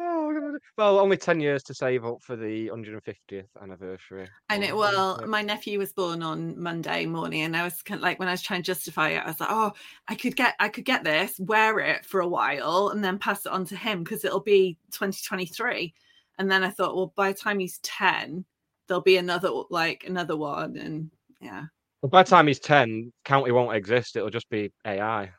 [0.00, 4.26] Oh, well, only 10 years to save up for the 150th anniversary.
[4.48, 7.98] And it, Oh, Well, my nephew was born on Monday morning, and I was kind
[7.98, 9.72] of like, when I was trying to justify it, I was like, "Oh,
[10.08, 13.44] I could get, I could get this, wear it for a while, and then pass
[13.44, 15.92] it on to him because it'll be 2023."
[16.38, 18.44] And then I thought, well, by the time he's 10,
[18.86, 21.10] there'll be another, like another one, and
[21.40, 21.64] yeah,
[22.02, 24.16] Well, by the time he's 10, county won't exist.
[24.16, 25.32] It'll just be AI.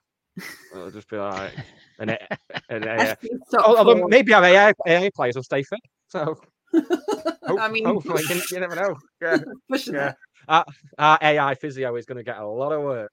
[0.73, 1.53] It'll just be like
[1.99, 2.27] an, A-
[2.69, 3.15] an AI.
[3.15, 3.77] FC Stockport.
[3.77, 5.79] Although maybe our AI, AI players will stay fit.
[6.07, 6.35] So
[6.73, 8.95] hope- I mean, hopefully, you, you never know.
[9.21, 9.37] Yeah,
[9.69, 10.13] pushing yeah.
[10.47, 10.65] Our,
[10.99, 13.11] our AI physio is going to get a lot of work.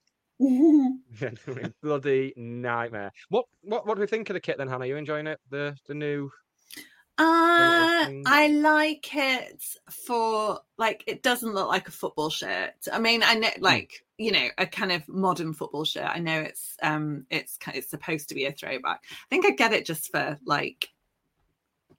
[1.81, 3.11] Bloody nightmare.
[3.29, 4.83] What what what do we think of the kit then, Hannah?
[4.83, 5.39] Are you enjoying it?
[5.49, 6.29] The the new
[7.17, 8.09] Uh.
[8.25, 12.73] I like it for like it doesn't look like a football shirt.
[12.91, 16.09] I mean, I know like you know a kind of modern football shirt.
[16.09, 19.01] I know it's um it's it's supposed to be a throwback.
[19.11, 20.89] I think I get it just for like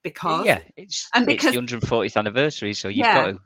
[0.03, 3.15] because Yeah, it's, And it's because- the 140th anniversary, so you've Yeah.
[3.15, 3.39] got to.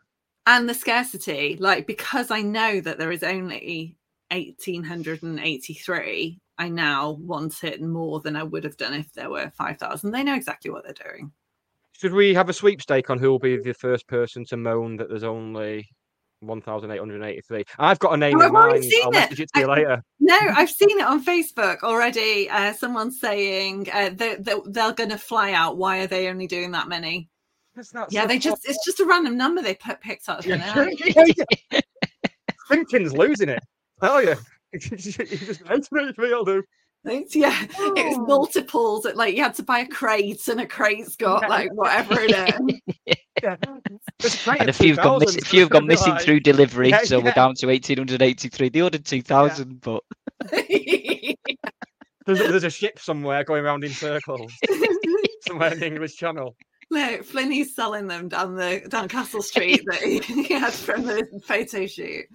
[0.47, 3.97] and the scarcity like because I know that there is only
[4.31, 6.39] 1883.
[6.57, 10.11] I now want it more than I would have done if there were 5,000.
[10.11, 11.31] They know exactly what they're doing.
[11.93, 15.09] Should we have a sweepstake on who will be the first person to moan that
[15.09, 15.89] there's only
[16.41, 17.63] 1,883?
[17.77, 18.83] I've got a name Oh, in mind.
[18.83, 19.13] seen I'll it.
[19.13, 20.03] message it to you later.
[20.19, 22.49] No, I've seen it on Facebook already.
[22.49, 25.77] Uh, someone saying uh, they, they, they're going to fly out.
[25.77, 27.29] Why are they only doing that many?
[28.09, 31.45] Yeah, so they just, it's just a random number they put, picked thin Yeah, yeah,
[31.71, 31.79] yeah.
[32.69, 33.63] Finkin's losing it.
[34.01, 34.35] Tell you.
[34.71, 36.63] He just makes me feel, dude.
[37.05, 38.25] It's- Yeah, it was Oh.
[38.25, 39.05] multiples.
[39.05, 41.47] It, like you had to buy a crate, and a crate's got Yeah.
[41.47, 43.15] like whatever it is.
[43.41, 43.55] Yeah.
[44.59, 47.03] And a few have gone, miss- a few have gone missing like- through delivery, Yeah,
[47.03, 48.67] so we're down to 1883.
[48.67, 50.03] They ordered 2000, but
[52.25, 54.51] There's, there's a ship somewhere going around in circles,
[55.47, 56.55] somewhere in the English Channel.
[56.91, 61.25] no, Flinny's selling them down the down Castle Street that he, he had from the
[61.45, 62.25] photo shoot.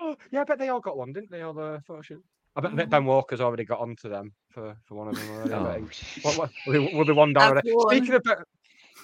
[0.00, 1.42] Oh, yeah, I bet they all got one, didn't they?
[1.42, 2.24] All the photo shoot.
[2.56, 5.28] I bet, I bet Ben Walker's already got onto them for, for one of them
[5.28, 5.54] already.
[5.54, 5.88] Oh,
[6.22, 7.74] what, what, will, be, will be one down That's there.
[7.74, 7.96] one.
[7.96, 8.36] Speaking of Ben,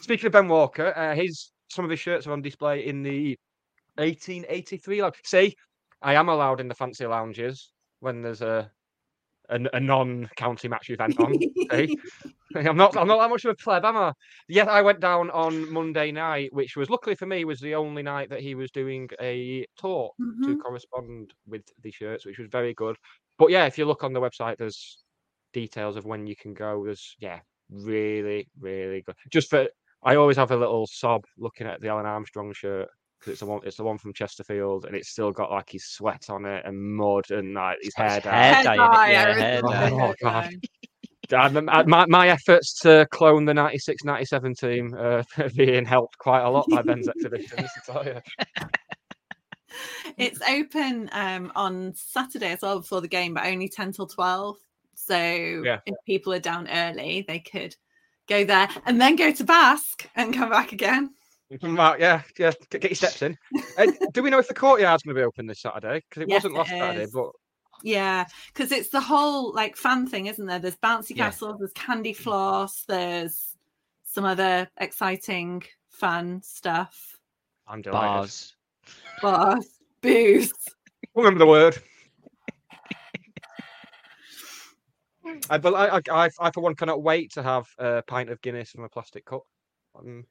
[0.01, 3.39] speaking of Ben Walker, uh, his some of his shirts are on display in the
[3.97, 5.03] 1883.
[5.03, 5.55] Like, see,
[6.01, 8.71] I am allowed in the fancy lounges when there's a
[9.51, 11.35] a, a non-county match event on.
[11.71, 11.97] see?
[12.55, 12.97] I'm not.
[12.97, 14.13] I'm not that much of a pleb, am I?
[14.49, 18.03] Yes, I went down on Monday night, which was luckily for me was the only
[18.03, 20.59] night that he was doing a talk to Mhm.
[20.59, 22.97] correspond with the shirts, which was very good.
[23.43, 24.99] But yeah, if you look on the website, there's
[25.53, 26.85] details of when you can go.
[26.85, 27.41] There's yeah,
[27.71, 29.17] really, really good.
[29.33, 29.67] Just for
[30.05, 32.89] I always have a little sob looking at the Alan Armstrong shirt
[33.19, 33.61] because it's the one.
[33.65, 36.81] It's the one from Chesterfield, and it's still got like his sweat on it and
[36.81, 38.33] mud and like his hair His down.
[38.33, 39.91] hair Hair dye dye, yeah, hair dye.
[39.91, 40.51] Oh, hair God.
[41.29, 41.85] dye.
[41.87, 46.49] My, my efforts to clone the 96 97 team uh, are being helped quite a
[46.49, 48.21] lot by Ben's exhibitions, I tell you.
[50.19, 54.57] It's open um, on Saturday as well before the game, but only 10 till 12.
[54.95, 57.75] So if people are down early, they could
[58.29, 61.15] go there and then go to Basque and come back again.
[61.51, 63.37] You come out, yeah, yeah, get, get your steps in.
[63.77, 66.03] Uh, do we know if the courtyard's going to be open this Saturday?
[66.09, 67.31] Because it Yes, wasn't it last Saturday, but
[67.83, 70.59] Yeah, because it's the whole like fan thing, isn't there?
[70.59, 71.25] There's bouncy Yeah.
[71.25, 73.57] castles, there's candy floss, there's
[74.05, 77.19] some other exciting fan stuff,
[77.67, 78.13] I'm delighted.
[78.13, 78.55] Bars.
[79.21, 79.67] Bars,
[80.01, 80.53] booze.
[81.15, 81.79] Remember the word.
[85.51, 88.41] I, but I, I, I, I, for one, cannot wait to have a pint of
[88.43, 89.43] Guinness from a plastic cup.
[89.99, 90.25] Um,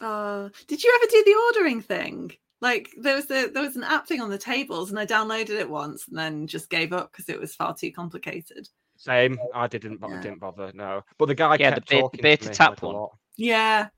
[0.00, 2.32] Uh, did you ever do the ordering thing?
[2.60, 5.50] Like there was a, there was an app thing on the tables, and I downloaded
[5.50, 8.68] it once and then just gave up because it was far too complicated.
[8.96, 9.38] same.
[9.54, 10.20] I didn't, bo- Yeah.
[10.20, 10.72] didn't bother.
[10.74, 12.86] No, but the guy Yeah, the kept beta- talking beta to me tap like a
[12.86, 12.94] one.
[12.96, 13.18] lot.
[13.36, 13.88] Yeah,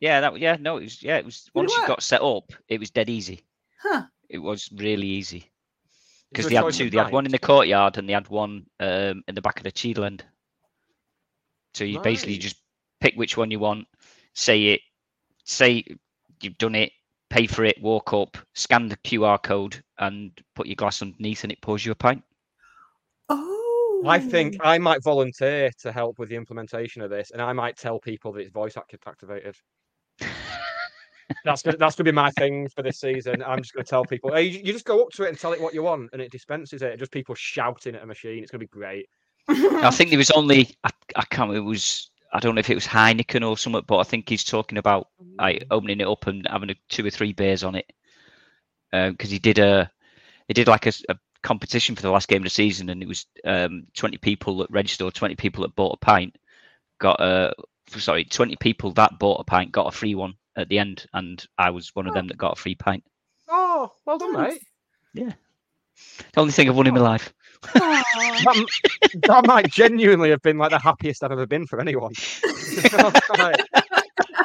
[0.00, 2.22] Yeah, that yeah, no, it was yeah, it was Did it once you got set
[2.22, 3.44] up, it was dead easy.
[3.82, 4.02] huh?
[4.28, 5.50] It was really easy.
[6.30, 6.90] Because they had two.
[6.90, 9.64] They had one in the courtyard and they had one um, in the back of
[9.64, 10.08] the cheadle.
[11.74, 12.42] So you basically Right.
[12.42, 12.56] just
[13.00, 13.86] pick which one you want,
[14.34, 14.80] say it,
[15.44, 15.84] say
[16.40, 16.92] you've done it,
[17.30, 21.52] pay for it, walk up, scan the QR code, and put your glass underneath, and
[21.52, 22.22] it pours you a pint.
[23.28, 27.52] Oh, I think I might volunteer to help with the implementation of this, and I
[27.52, 29.56] might tell people that it's voice activated.
[31.44, 33.42] That's gonna, that's gonna be my thing for this season.
[33.42, 35.52] I'm just gonna tell people, hey, you, you just go up to it and tell
[35.52, 36.98] it what you want, and it dispenses it.
[36.98, 38.42] Just people shouting at a machine.
[38.42, 39.08] It's gonna be great.
[39.48, 41.54] I think there was only I, I can't.
[41.54, 44.44] It was I don't know if it was Heineken or something, but I think he's
[44.44, 45.08] talking about
[45.38, 47.90] like opening it up and having a, two or three beers on it
[48.90, 49.90] because he did a
[50.48, 50.92] he did like a
[51.42, 54.70] competition for the last game of the season, and it was um, twenty people that
[54.70, 56.36] registered, twenty people that bought a pint,
[56.98, 57.54] got a
[57.88, 61.44] sorry, twenty people that bought a pint got a free one at the end, and
[61.58, 62.14] I was one of oh.
[62.14, 63.04] them that got a free pint.
[63.48, 64.62] Oh, well done, mate.
[65.12, 65.32] Yeah.
[66.32, 67.04] The only thing I've won in my oh.
[67.04, 67.32] life.
[67.74, 68.66] That,
[69.22, 72.12] that might genuinely have been like the happiest I've ever been for anyone.
[73.38, 73.64] Like,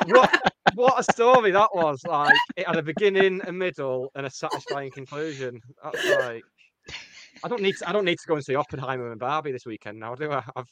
[0.07, 2.01] what what a story that was!
[2.07, 5.59] Like it had a beginning, a middle, and a satisfying conclusion.
[5.83, 6.43] That's like
[7.43, 9.65] I don't need to, I don't need to go and see Oppenheimer and Barbie this
[9.65, 10.43] weekend now, do I?
[10.55, 10.69] I've,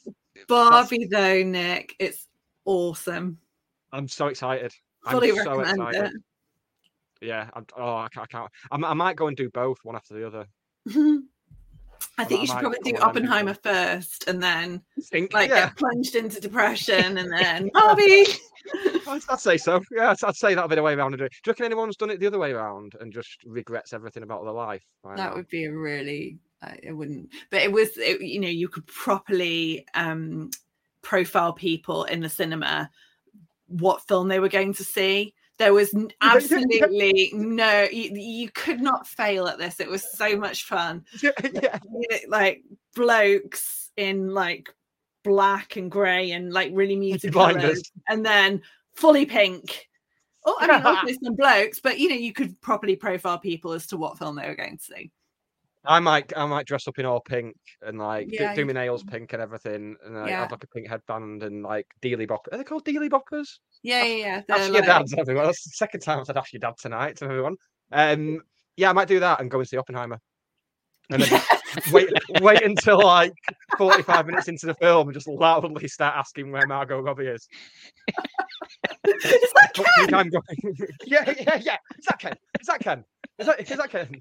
[0.48, 2.26] Barbie though, Nick, it's
[2.64, 3.38] awesome.
[3.92, 4.72] I'm so excited.
[5.08, 6.12] Fully I'm so recommend excited.
[7.20, 7.50] Yeah.
[7.54, 8.24] I'm, oh, I can't.
[8.24, 8.50] I, can't.
[8.70, 10.46] I'm- I might go and do both, one after the other.
[12.16, 15.76] I think I you should probably do Oppenheimer first, and then Think, like yeah, get
[15.76, 18.26] plunged into depression, and then Barbie.
[19.08, 19.80] I'd, say so.
[19.90, 21.32] Yeah, I'd, I'd say that'd be the way around to do it.
[21.32, 24.44] Do you reckon anyone's done it the other way around and just regrets everything about
[24.44, 24.84] their life?
[25.04, 25.34] that now?
[25.34, 26.38] would be a really
[26.82, 30.50] it wouldn't but it was it, you know you could properly um
[31.02, 32.90] profile people in the cinema
[33.68, 35.34] what film they were going to see.
[35.58, 39.80] There was absolutely no you, you could not fail at this.
[39.80, 41.04] It was so much fun.
[41.22, 41.78] Yeah.
[42.28, 42.62] Like
[42.94, 44.72] blokes in like
[45.24, 48.62] black and grey and like really muted colours and then
[48.94, 49.88] fully pink.
[50.46, 53.86] Oh, I mean, obviously some blokes, but you know, you could properly profile people as
[53.88, 55.10] to what film they were going to see.
[55.88, 58.66] I might, I might dress up in all pink and like do- Yeah, do, you
[58.66, 60.40] my nails pink and everything, and like, Yeah.
[60.42, 62.52] have like a pink headband and like dealy boppers.
[62.52, 63.48] Are they called dealy boppers?
[63.82, 64.42] Yeah, yeah, yeah.
[64.46, 65.46] they're Ask your like- dads, everyone.
[65.46, 67.56] That's the second time I've said ask your dad tonight to everyone.
[67.90, 68.42] Um,
[68.76, 70.20] yeah, I might do that and go and see Oppenheimer,
[71.10, 71.42] and then
[71.92, 72.10] wait,
[72.42, 73.32] wait until like
[73.78, 77.48] forty-five minutes into the film and just loudly start asking where Margot Robbie is.
[79.06, 80.42] Is that Don't I'm going.
[81.06, 81.76] yeah, yeah, yeah.
[81.98, 82.34] Is that Ken?
[82.60, 83.04] Is that Ken?
[83.38, 84.20] Is that is that Ken?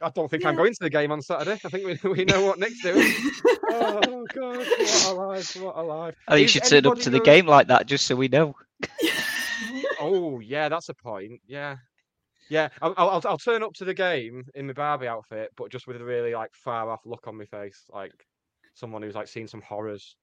[0.00, 1.52] I don't think I'm going to the game on Saturday.
[1.64, 3.12] I think we, we know what Nick's doing.
[3.70, 5.56] oh god, what a life!
[5.56, 6.14] What a life!
[6.28, 8.28] I think you should turn up to the going- game like that just so we
[8.28, 8.54] know.
[10.04, 11.40] Oh yeah, that's a point.
[11.46, 11.76] Yeah,
[12.50, 12.70] yeah.
[12.82, 15.86] I'll, I'll I'll- I'll turn up to the game in my Barbie outfit, but just
[15.86, 18.12] with a really like far off look on my face, like
[18.74, 20.16] someone who's like seen some horrors.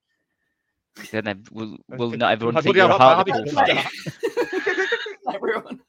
[1.12, 5.34] Then ev- will, will not everyone Like, think bloody you're a hell, that harlequin Barbie?
[5.34, 5.80] Everyone.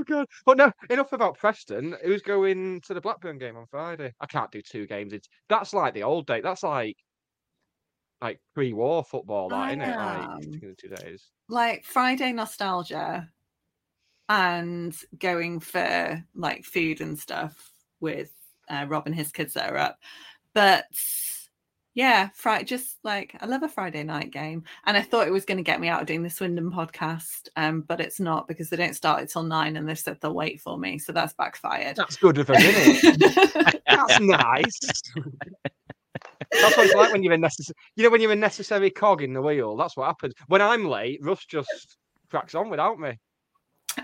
[0.00, 0.26] Oh god.
[0.46, 1.96] But no, enough about Preston.
[2.02, 4.14] Who's going to the Blackburn game on Friday?
[4.20, 5.12] I can't do two games.
[5.12, 6.40] It's that's like the old day.
[6.40, 6.96] That's like
[8.20, 9.96] like pre-war football, that isn't it?
[9.96, 11.30] Like two days.
[11.48, 13.28] like Friday nostalgia
[14.28, 18.30] and going for like food and stuff with
[18.68, 19.98] uh, Rob and his kids that are up.
[20.54, 20.84] But
[21.94, 24.64] yeah, Friday, just like I love a Friday night game.
[24.86, 27.48] And I thought it was going to get me out of doing the Swindon podcast,
[27.56, 30.60] um, but it's not because they don't start until nine and they've said they'll wait
[30.60, 30.98] for me.
[30.98, 31.96] So that's backfired.
[31.96, 33.82] That's good of them, isn't it?
[33.86, 34.78] That's nice.
[36.52, 37.74] That's what it's like when you're a necessary.
[37.96, 39.76] You know, when you're a necessary cog in the wheel.
[39.76, 40.34] That's what happens.
[40.48, 41.96] When I'm late, Russ just
[42.30, 43.18] cracks on without me.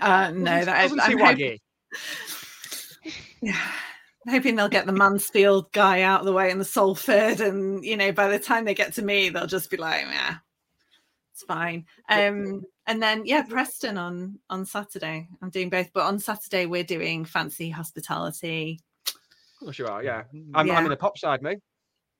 [0.01, 1.61] uh, no, Doesn't- that doesn't I'm Waggie?
[3.41, 3.71] Yeah.
[4.29, 7.95] Hoping they'll get the Mansfield guy out of the way and the Salford, and you
[7.95, 10.35] know, by the time they get to me, they'll just be like, "Yeah,
[11.33, 15.29] it's fine." Um, and then yeah, Preston on on Saturday.
[15.41, 18.79] I'm doing both, but on Saturday we're doing fancy hospitality.
[19.07, 19.13] Of
[19.59, 20.03] course you are.
[20.03, 20.23] Yeah,
[20.53, 20.73] I'm, Yeah.
[20.77, 21.59] I'm in the pop side, mate.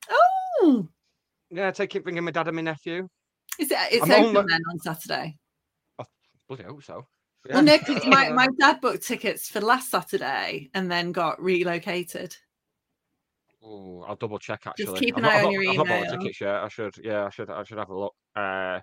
[0.10, 0.88] Oh,
[1.50, 3.08] Yeah, take it, bringing my dad and my nephew.
[3.60, 3.78] is it?
[3.92, 5.38] It's I'm open only- then on Saturday.
[6.48, 7.06] Bloody hope so.
[7.50, 12.36] Well, no, 'cause my my dad booked tickets for last Saturday and then got relocated.
[13.64, 14.86] Oh, I'll double check actually.
[14.86, 16.20] Just keep I've an not- eye I've on not- your I've not bought email.
[16.20, 16.56] tickets yet.
[16.56, 16.98] I should.
[17.04, 17.50] Yeah, I should.
[17.50, 18.16] I should have a look.
[18.36, 18.80] Uh,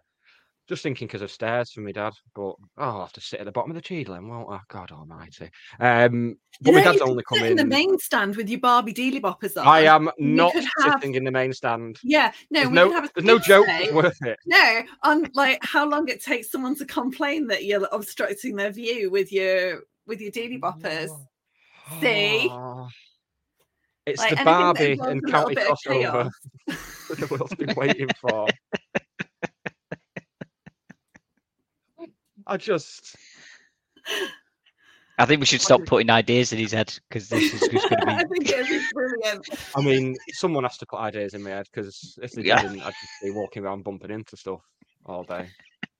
[0.68, 3.46] just thinking because of stairs for me dad, but oh, I'll have to sit at
[3.46, 4.60] the bottom of the Cheadle, won't I?
[4.68, 5.50] God Almighty.
[5.78, 8.94] Um, but You my know, dad's only sit in the main stand with your Barbie
[8.94, 9.66] dealy boppers on.
[9.66, 11.98] I am not could have- sitting in the main stand.
[12.02, 14.38] Yeah, no, there's we no, could have a there's no joke that's worth it.
[14.46, 19.10] No, on like how long it takes someone to complain that you're obstructing their view
[19.10, 21.10] with your with your dealy boppers.
[22.00, 22.48] See?
[22.50, 22.88] Oh,
[24.06, 26.30] It's Like, the Barbie and county crossover
[26.66, 28.48] that the world's been waiting for.
[32.46, 33.16] I just.
[35.16, 38.00] I think we should stop putting ideas in his head because this is just going
[38.00, 38.12] to be.
[38.12, 39.48] I think it'd be brilliant.
[39.76, 42.62] I mean, someone has to put ideas in my head because if they Yeah.
[42.62, 44.60] didn't, I'd just be walking around bumping into stuff
[45.06, 45.48] all day.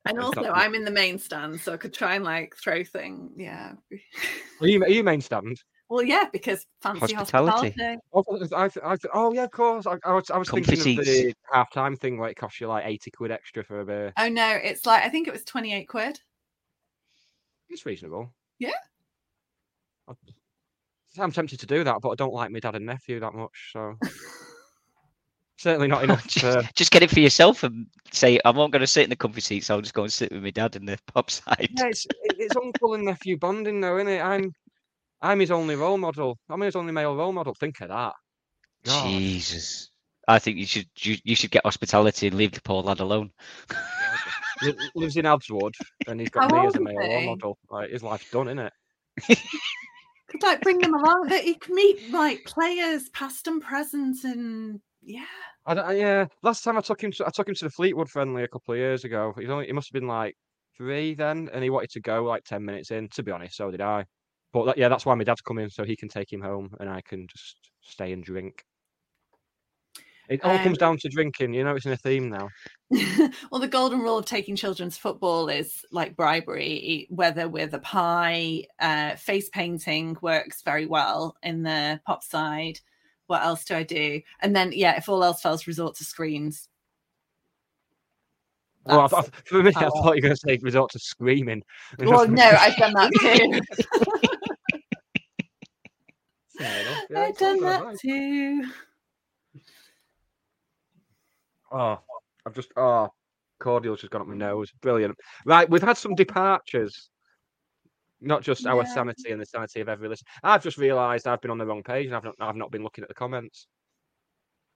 [0.07, 2.57] And It's also, not- I'm in the main stand, so I could try and like
[2.63, 3.31] throw things.
[3.37, 3.75] Yeah.
[4.61, 5.63] Are you, are you main stand?
[5.89, 7.75] Well, yeah, because fancy Hospitality.
[7.77, 8.03] hospitality.
[8.13, 8.25] Oh,
[8.57, 9.87] I, I, oh yeah, of course.
[9.87, 12.69] I, I was, I was Comfy thinking of the half-time thing where it costs you
[12.69, 14.13] like eighty quid extra for a beer.
[14.19, 16.19] Oh no, it's like I think it was 28 quid.
[17.71, 18.33] It's reasonable.
[18.59, 18.71] Yeah.
[20.09, 20.15] I-
[21.19, 23.71] I'm tempted to do that, but I don't like my dad and nephew that much,
[23.73, 23.97] so
[25.57, 26.27] certainly not enough.
[26.27, 29.11] just, To, just get it for yourself and say, I'm not going to sit in
[29.11, 29.71] the comfy seats.
[29.71, 31.69] I'll just go and sit with my dad in the pub side.
[31.77, 34.21] yeah, it's it's uncle and nephew bonding, though, isn't it?
[34.21, 34.53] I'm
[35.23, 36.37] I'm his only role model.
[36.51, 37.55] I'm his only male role model.
[37.55, 38.15] Think of that.
[38.85, 39.07] God.
[39.09, 39.91] Jesus.
[40.27, 43.31] I think you should you, you should get hospitality and leave the poor lad alone.
[44.65, 45.75] Li- lives in Abswood,
[46.07, 47.59] and he's got How me as a male role model.
[47.71, 48.73] Like his life's done, isn't it?
[50.29, 51.29] Could like bring them along.
[51.29, 55.25] That you can meet like players, past and present, and yeah.
[55.67, 57.71] I, don't- I- yeah, last time I took him, to, I took him to the
[57.71, 59.33] Fleetwood friendly a couple of years ago.
[59.39, 60.35] He's only, he must have been like
[60.77, 63.09] three then, and he wanted to go like ten minutes in.
[63.11, 64.05] To be honest, so did I.
[64.53, 66.89] But that, yeah, that's why my dad's coming, so he can take him home, and
[66.89, 68.63] I can just stay and drink.
[70.29, 71.53] It all Um, comes down to drinking.
[71.55, 72.49] You know, it's in a theme now.
[73.51, 78.65] well, the golden rule of taking children's football is like bribery, whether with a pie,
[78.79, 82.81] uh, face painting works very well in the pop side.
[83.27, 84.21] What else do I do?
[84.41, 86.69] And then, yeah, if all else fails, resort to screens.
[88.85, 90.99] Well, I, I, for me, I I- thought you were going to say resort to
[90.99, 91.63] screaming.
[91.99, 93.61] Well, no, I've done that too.
[96.59, 98.65] Fair enough, yeah, I've done that too.
[101.73, 101.99] Oh,
[102.47, 103.09] I've just oh,
[103.61, 104.71] cordial's just gone up my nose.
[104.83, 105.17] Brilliant.
[105.47, 107.11] Right, we've had some departures.
[108.21, 108.95] Not just our Yeah.
[108.95, 110.27] sanity and the sanity of every listen.
[110.43, 112.83] I've just realised I've been on the wrong page and I've not I've not been
[112.83, 113.67] looking at the comments.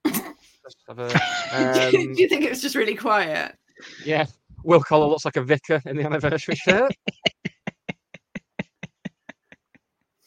[0.04, 1.08] Have a-
[1.90, 3.54] do um, you think it was just really quiet?
[4.04, 4.26] yeah,
[4.64, 6.92] Will Collar looks like a vicar in the anniversary shirt.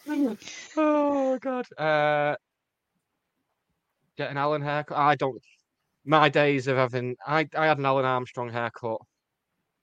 [0.78, 1.66] oh god.
[1.78, 2.36] Uh,
[4.18, 4.98] get an Alan haircut.
[4.98, 5.42] I don't.
[6.06, 9.00] My days of having, I I had an Alan Armstrong haircut,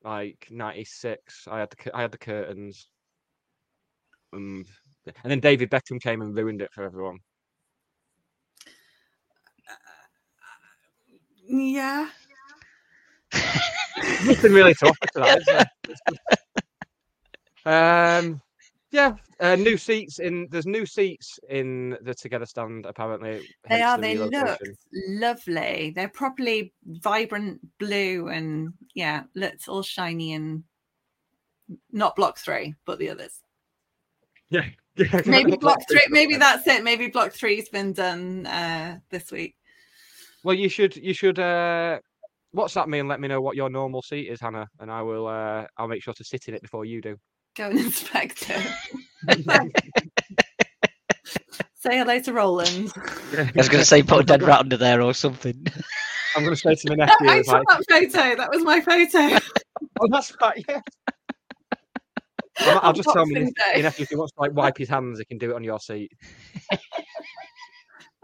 [0.03, 1.47] like '96.
[1.49, 2.89] I had the I had the curtains,
[4.33, 4.67] and
[5.07, 7.19] and then David Beckham came and ruined it for everyone.
[11.49, 12.09] Yeah.
[14.27, 15.69] Nothing really to offer to that.
[15.89, 16.01] Is
[17.65, 18.19] there?
[18.19, 18.41] um,
[18.91, 20.49] yeah, uh, new seats in.
[20.51, 22.87] There's new seats in the Together stand.
[22.87, 23.97] Apparently, They are.
[23.97, 24.59] the They look
[25.09, 25.93] lovely.
[25.95, 30.65] They're properly vibrant blue and yeah, looks all shiny and
[31.93, 33.41] not block three, but the others.
[34.51, 34.65] Yeah.
[34.97, 35.21] yeah.
[35.27, 36.01] Maybe block three.
[36.09, 36.83] Maybe that's it.
[36.83, 39.55] Maybe block three's been done uh, this week.
[40.43, 41.99] Well, you should you should uh
[42.57, 45.27] WhatsApp me and let me know what your normal seat is, Hannah, and I will
[45.27, 47.19] uh I'll make sure to sit in it before you do.
[47.59, 48.73] Go and inspect it.
[51.75, 52.93] Say hello to Roland.
[53.37, 55.67] I was going to say put a dead rat under there or something.
[56.37, 58.37] I'm going to say to my nephew, I it's saw like, that photo.
[58.37, 59.39] That was my photo.
[60.01, 60.81] oh, that's right, yeah.
[62.61, 64.79] I'll, I'll just tell my Boxing nephew, your nephew if he wants to like wipe
[64.79, 66.13] his hands, he can do it on your seat.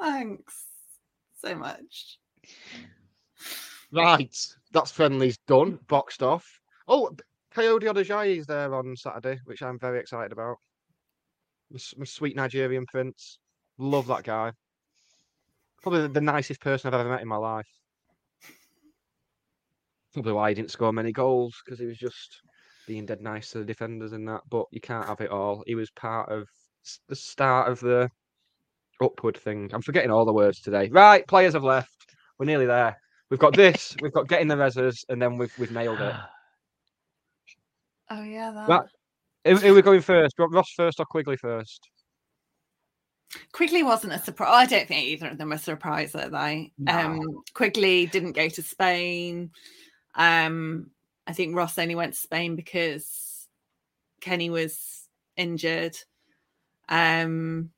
[0.00, 0.64] Thanks
[1.44, 2.18] so much.
[3.92, 4.36] Right,
[4.72, 6.60] that's friendly's done, boxed off.
[6.86, 7.10] Oh,
[7.56, 10.56] Kayode Odejayi is there on Saturday, which I'm very excited about.
[11.70, 13.38] My, my sweet Nigerian prince,
[13.78, 14.50] love that guy.
[15.80, 17.68] Probably the, the nicest person I've ever met in my life.
[20.12, 22.40] Probably why he didn't score many goals because he was just
[22.88, 24.40] being dead nice to the defenders and that.
[24.50, 25.62] But you can't have it all.
[25.66, 26.48] He was part of
[27.08, 28.08] the start of the
[29.00, 29.70] upward thing.
[29.72, 30.88] I'm forgetting all the words today.
[30.90, 32.14] Right, players have left.
[32.38, 32.96] We're nearly there.
[33.30, 33.96] We've got this.
[34.02, 36.14] we've got getting the reses, and then we've we've nailed it.
[38.10, 38.68] Oh yeah, that.
[38.68, 38.88] Right.
[39.46, 40.34] Who, who are we going first?
[40.38, 41.88] Ross first or Quigley first?
[43.52, 44.50] Quigley wasn't a surprise.
[44.52, 46.72] I don't think either of them were surprised that they.
[46.86, 49.50] Um, Quigley didn't go to Spain.
[50.14, 50.90] Um,
[51.26, 53.48] I think Ross only went to Spain because
[54.20, 55.96] Kenny was injured.
[56.88, 57.70] Um,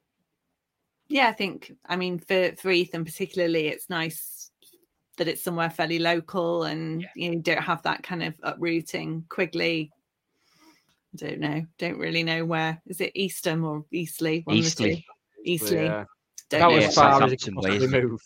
[1.09, 1.73] yeah, I think.
[1.87, 4.51] I mean, for for Ethan particularly, it's nice
[5.17, 9.25] that it's somewhere fairly local and you know, don't have that kind of uprooting.
[9.29, 9.91] Quigley.
[11.15, 11.63] I don't know.
[11.79, 12.81] Don't really know where.
[12.87, 14.41] Is it Eastham or Eastleigh?
[14.45, 14.85] One of the two.
[14.87, 15.03] Eastleigh.
[15.45, 15.85] Eastleigh.
[15.85, 16.05] Yeah.
[16.51, 18.03] Don't That know was far as it Southampton could possibly way.
[18.03, 18.21] move.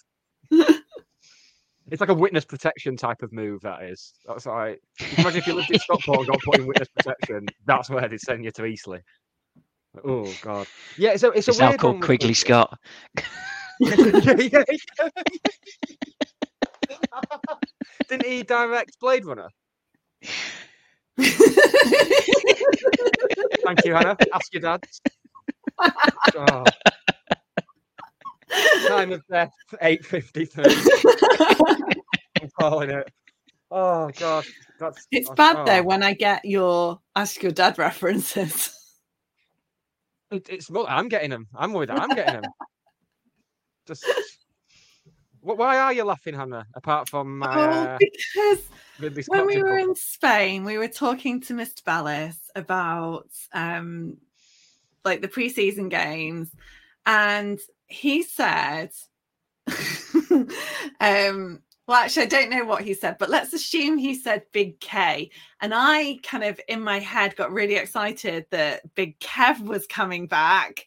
[1.90, 3.60] it's like a witness protection type of move.
[3.62, 4.12] That is.
[4.26, 4.80] That's like.
[5.18, 7.46] Imagine if you lived in Stockport and got put in witness protection.
[7.66, 9.02] That's where they send you to Eastleigh.
[10.04, 10.66] Oh God.
[10.98, 12.76] Yeah, it's a it's a It's now weird called one Quigley Scott.
[13.80, 13.94] yeah,
[14.38, 15.08] yeah, yeah.
[18.08, 19.48] Didn't he direct Blade Runner?
[23.64, 24.16] Thank you, Hannah.
[24.32, 24.84] Ask your dad.
[26.36, 26.64] Oh.
[28.88, 29.52] Time of death,
[29.82, 30.64] eight fifty-three.
[32.42, 33.08] I'm calling it.
[33.70, 34.44] Oh God,
[34.78, 35.64] that's It's that's- bad oh.
[35.64, 38.74] though when I get your ask your dad references.
[40.32, 41.46] It- It's well, I'm getting them.
[41.54, 42.50] I'm with I'm getting them.
[43.86, 44.04] Just.
[45.42, 46.66] Wh- Why are you laughing, Hannah?
[46.74, 48.60] Apart from my oh, uh, because
[49.26, 51.82] when we were in Spain, we were talking to Mr.
[51.82, 54.16] Ballas about um
[55.04, 56.50] like the preseason games,
[57.06, 58.90] and he said,
[61.00, 61.60] um,
[61.90, 65.30] well, actually, I don't know what he said, but let's assume he said Big K.
[65.60, 70.26] And I kind of in my head got really excited that Big Kev was coming
[70.26, 70.86] back.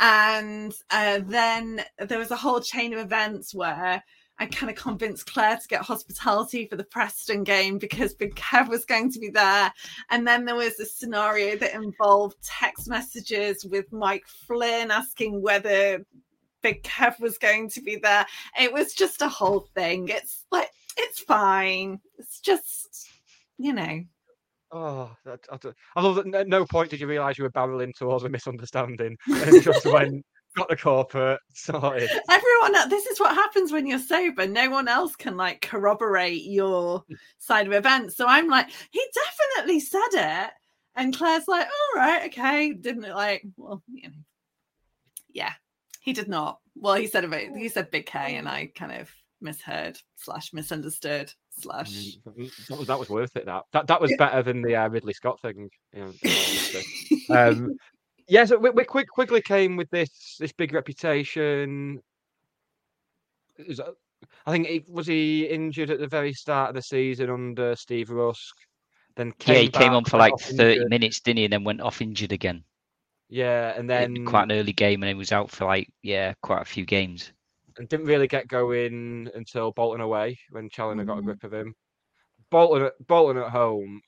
[0.00, 4.02] And uh, then there was a whole chain of events where
[4.38, 8.68] I kind of convinced Claire to get hospitality for the Preston game because Big Kev
[8.68, 9.72] was going to be there.
[10.10, 16.04] And then there was a scenario that involved text messages with Mike Flynn asking whether
[16.60, 18.26] Big Kev was going to be there.
[18.60, 20.08] It was just a whole thing.
[20.08, 22.00] It's like, it's fine.
[22.18, 23.08] It's just,
[23.56, 24.04] you know.
[24.72, 25.58] Oh, that, I,
[25.94, 26.34] I love that.
[26.34, 29.86] At no point did you realise you were barreling towards a misunderstanding, and it just
[29.86, 30.24] went
[30.56, 32.10] got the corporate sorted.
[32.30, 34.46] Everyone, this is what happens when you're sober.
[34.46, 37.16] No one else can like corroborate your mm.
[37.38, 38.16] side of events.
[38.16, 40.50] So I'm like, he definitely said it.
[40.96, 42.72] And Claire's like, all right, okay.
[42.72, 44.14] Didn't it like, well, you know,
[45.30, 45.52] yeah,
[46.00, 46.58] he did not.
[46.74, 48.50] Well, he said about, he said big K and oh.
[48.50, 49.10] I kind of
[49.42, 52.16] misheard slash misunderstood slash.
[52.24, 53.46] That was that was worth it.
[53.46, 55.70] That that that was better than the uh, Ridley Scott thing.
[55.92, 57.26] You know, in all honesty.
[57.30, 57.76] um,
[58.28, 62.00] yeah, so we, we quick, quickly came with this this big reputation.
[63.58, 67.30] It was, I think it, was he injured at the very start of the season
[67.30, 68.54] under Steve Rusk.
[69.16, 70.90] Then Yeah, he came on for like 30 injured.
[70.90, 71.44] minutes, didn't he?
[71.44, 72.64] And then went off injured again.
[73.28, 76.62] Yeah, and then quite an early game, and he was out for like yeah, quite
[76.62, 77.32] a few games.
[77.78, 81.24] And didn't really get going until Bolton away when Challinor got a Mhm.
[81.24, 81.74] grip of him.
[82.50, 84.00] Bolton, at- Bolton at home,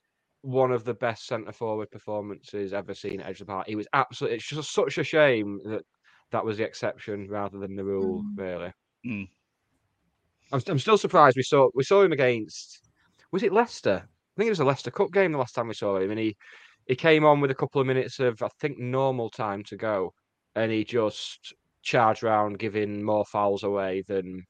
[0.43, 3.67] one of the best centre forward performances ever seen at Edgeley Park.
[3.67, 4.37] He was absolutely.
[4.37, 5.85] It's just such a shame that
[6.31, 8.23] that was the exception rather than the rule.
[8.23, 8.39] Mm.
[8.39, 8.73] Really,
[9.07, 9.29] Mm.
[10.53, 12.81] I'm, I'm still surprised we saw we saw him against.
[13.33, 14.03] Was it Leicester?
[14.07, 16.19] I think it was a Leicester Cup game the last time we saw him, and
[16.21, 16.37] he
[16.87, 20.15] he came on with a couple of minutes of I think normal time to go,
[20.55, 21.53] and he just
[21.89, 24.45] charged round, giving more fouls away than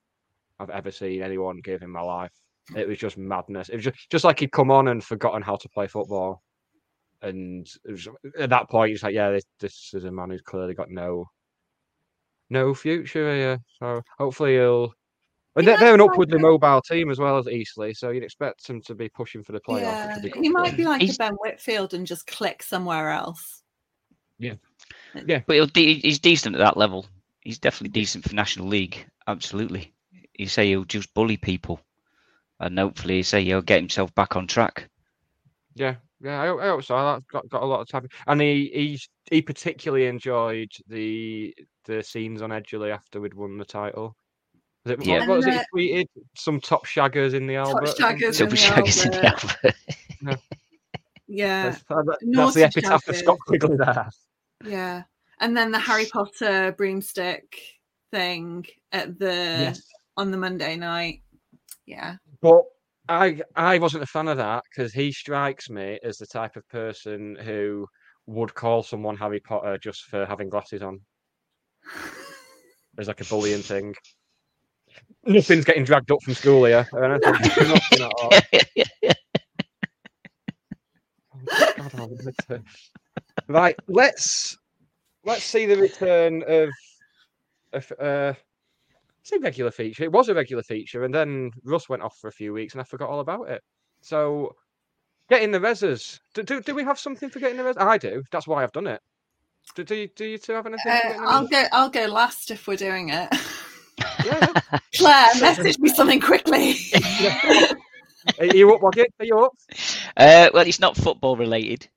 [0.59, 2.32] I've ever seen anyone give in my life.
[2.76, 3.68] It was just madness.
[3.70, 6.43] It was just, just like he'd come on and forgotten how to play football.
[7.22, 8.09] and it was,
[8.39, 11.26] at that point, it's like, yeah, this, this is a man who's clearly got no
[12.51, 13.59] no future here.
[13.78, 14.93] So hopefully he'll.
[15.57, 17.93] And He they're, they're an might be upwardly like mobile team as well as Eastleigh,
[17.95, 19.82] so you'd expect them to be pushing for the playoffs.
[19.82, 23.11] Yeah, which good he might be like He's- a Ben Whitfield and just click somewhere
[23.11, 23.62] else.
[24.39, 24.55] Yeah.
[25.26, 25.41] Yeah.
[25.47, 27.07] But he'll de- he's decent at that level.
[27.49, 29.07] He's definitely decent for National League.
[29.26, 29.94] Absolutely.
[30.38, 31.80] You say he'll just bully people,
[32.61, 34.86] and hopefully, you say he'll get himself back on track.
[35.74, 36.94] Yeah, yeah, I, hope- I hope so.
[37.03, 39.01] That's got, got a lot of time, and he he
[39.34, 41.55] he particularly enjoyed the
[41.86, 44.14] the scenes on Edgeley after we'd won the title.
[44.84, 45.20] Was it, Yeah.
[45.20, 45.55] what, what was it?
[45.55, 47.84] Uh, he tweeted some top shaggers in the Albert.
[47.84, 48.26] or shaggers something?
[48.26, 49.74] in So the shaggers in the Albert.
[50.26, 50.40] Albert.
[51.26, 53.18] Yeah, That's, that- that's the epitaph of shaggers.
[53.20, 54.11] Scott Quigley there.
[54.66, 55.03] yeah.
[55.41, 57.57] And then the Harry Potter broomstick
[58.11, 59.78] thing at the
[60.16, 61.22] on the Monday night.
[61.86, 62.16] Yeah.
[62.41, 62.62] But
[63.09, 66.68] I I wasn't a fan of that because he strikes me as the type of
[66.68, 67.86] person who
[68.26, 71.01] would call someone Harry Potter just for having glasses on.
[72.99, 73.95] As like a bullying thing.
[75.24, 76.86] Nothing's getting dragged up from school here.
[76.93, 77.34] or anything.
[77.93, 78.30] At all.
[81.51, 82.62] Oh, God, I wanted to-
[83.49, 84.57] right, let's
[85.29, 86.70] let's see the return of
[87.72, 88.33] of uh
[89.22, 90.05] say regular feature.
[90.05, 92.81] It was a regular feature, and then Russ went off for a few weeks, and
[92.81, 93.62] I forgot all about it.
[94.01, 94.55] So,
[95.29, 96.18] getting the reses.
[96.35, 97.76] Do, do, do we have something for getting the res?
[97.79, 98.22] I do.
[98.33, 99.03] That's why I've done it.
[99.74, 100.93] Do, do, you, do you two have anything?
[100.93, 101.64] Uh, I'll go.
[101.72, 103.29] I'll go last if we're doing it.
[104.24, 104.53] Yeah,
[104.97, 106.76] Claire, message me something quickly.
[107.20, 107.72] yeah.
[108.39, 109.07] Are you up, Waggie?
[109.20, 109.53] Are you up?
[110.16, 111.89] Uh, well, it's not football related.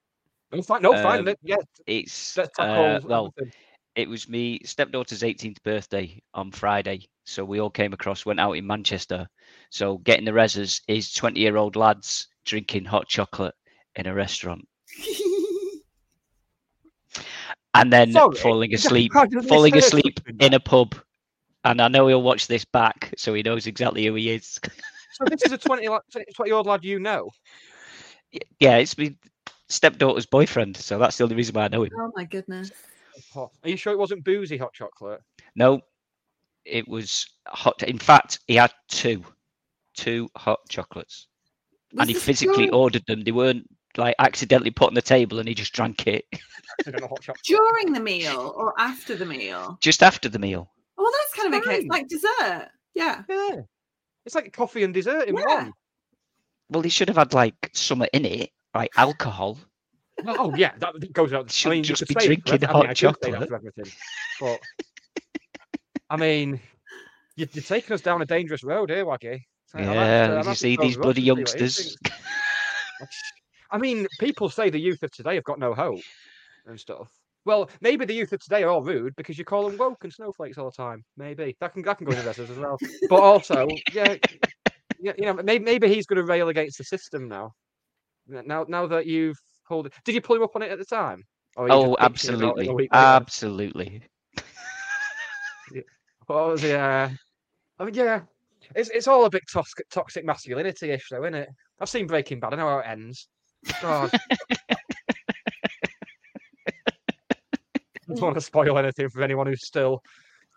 [0.52, 0.82] No, fine.
[0.82, 1.28] No, fine.
[1.28, 3.54] Um, yeah, It's uh, well, everything.
[3.96, 8.54] it was me stepdaughter's 18th birthday on Friday, so we all came across, went out
[8.54, 9.28] in Manchester.
[9.70, 13.56] So getting the reses is 20 year old lads drinking hot chocolate
[13.96, 14.68] in a restaurant
[17.74, 20.96] and then Sorry, falling asleep, how did they falling asleep in a pub.
[21.64, 24.60] And I know he'll watch this back, so he knows exactly who he is.
[25.14, 26.00] So this is a 20 20
[26.46, 27.30] year old lad you know.
[28.60, 29.14] yeah, it's my
[29.72, 31.92] stepdaughter's boyfriend, so that's the only reason why I know him.
[31.98, 32.72] oh my goodness.
[33.36, 35.22] Are you sure it wasn't boozy hot chocolate?
[35.56, 35.82] No,
[36.66, 37.82] it was hot.
[37.84, 39.24] In fact, he had two,
[39.96, 41.28] two hot chocolates,
[41.94, 43.24] Was and he physically during, ordered them.
[43.24, 43.68] They weren't
[43.98, 46.26] like accidentally put on the table, and he just drank it
[46.88, 47.44] I don't know hot chocolate.
[47.46, 49.78] during the meal or after the meal?
[49.82, 50.72] just after the meal.
[50.98, 51.78] Oh, well, that's kind of okay.
[51.80, 52.70] It's like dessert.
[52.94, 53.24] Yeah.
[53.28, 53.62] Yeah.
[54.26, 55.44] It's like coffee and dessert in Yeah.
[55.64, 55.74] one.
[56.70, 59.58] Well, he should have had like something in it, like alcohol.
[60.26, 61.46] Oh yeah, that that goes out.
[61.46, 63.50] I Shouldn't mean, just be say it for drinking I mean, hot I that chocolate.
[64.40, 64.60] but
[66.10, 66.60] I mean,
[67.36, 69.48] you're, you're taking us down a dangerous road here, Waggie.
[69.68, 71.98] So I'll have to- Yeah, you see these bloody and see what he youngsters.
[73.72, 76.02] I mean, people say the youth of today have got no hope
[76.66, 77.10] and stuff.
[77.46, 80.14] Well, maybe the youth of today are all rude because you call them woke and
[80.14, 81.04] snowflakes all the time.
[81.18, 82.78] Maybe that can that can go in the reses as well.
[83.10, 84.16] But also, yeah,
[85.00, 87.54] yeah, you know, maybe maybe he's going to rail against the system now.
[88.32, 90.86] Now, now that you've pulled it, did you pull him up on it at the
[90.86, 91.24] time?
[91.56, 93.06] Or are you Oh, just bitching about it absolutely, a week later?
[93.06, 94.04] absolutely.
[96.28, 96.80] What was the?
[96.80, 97.10] Uh...
[97.80, 98.22] I mean, yeah,
[98.76, 101.50] it's it's all a bit toxic, toxic masculinity-ish, though, isn't it?
[101.80, 102.54] I've seen Breaking Bad.
[102.54, 103.28] I know how it ends.
[103.82, 104.12] God.
[104.14, 104.20] I
[108.08, 110.02] don't want to spoil anything for anyone who's still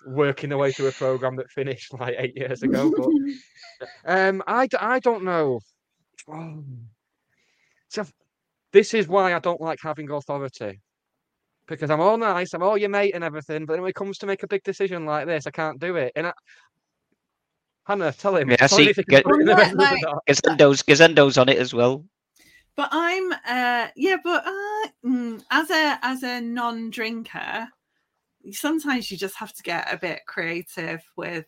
[0.07, 2.93] working their way through a program that finished like eight years ago.
[2.97, 3.09] But
[4.05, 4.69] um, I
[5.01, 5.61] don't know.
[6.29, 6.63] Oh.
[7.95, 8.03] See,
[8.73, 10.81] this is why I don't like having authority.
[11.67, 14.27] Because I'm all nice, I'm all your mate and everything, but when it comes to
[14.27, 16.13] make a big decision like this, I can't do it.
[16.17, 16.33] And I...
[17.87, 18.51] Hannah, tell him.
[18.51, 20.03] Yeah, I tell see, if he can get- put in the Well, records or like-
[20.03, 20.23] not.
[20.29, 22.05] Gazendo's Gazendo's on it as well.
[22.77, 27.69] But I'm uh yeah, but uh, mm, as a as a non-drinker,
[28.51, 31.47] sometimes you just have to get a bit creative with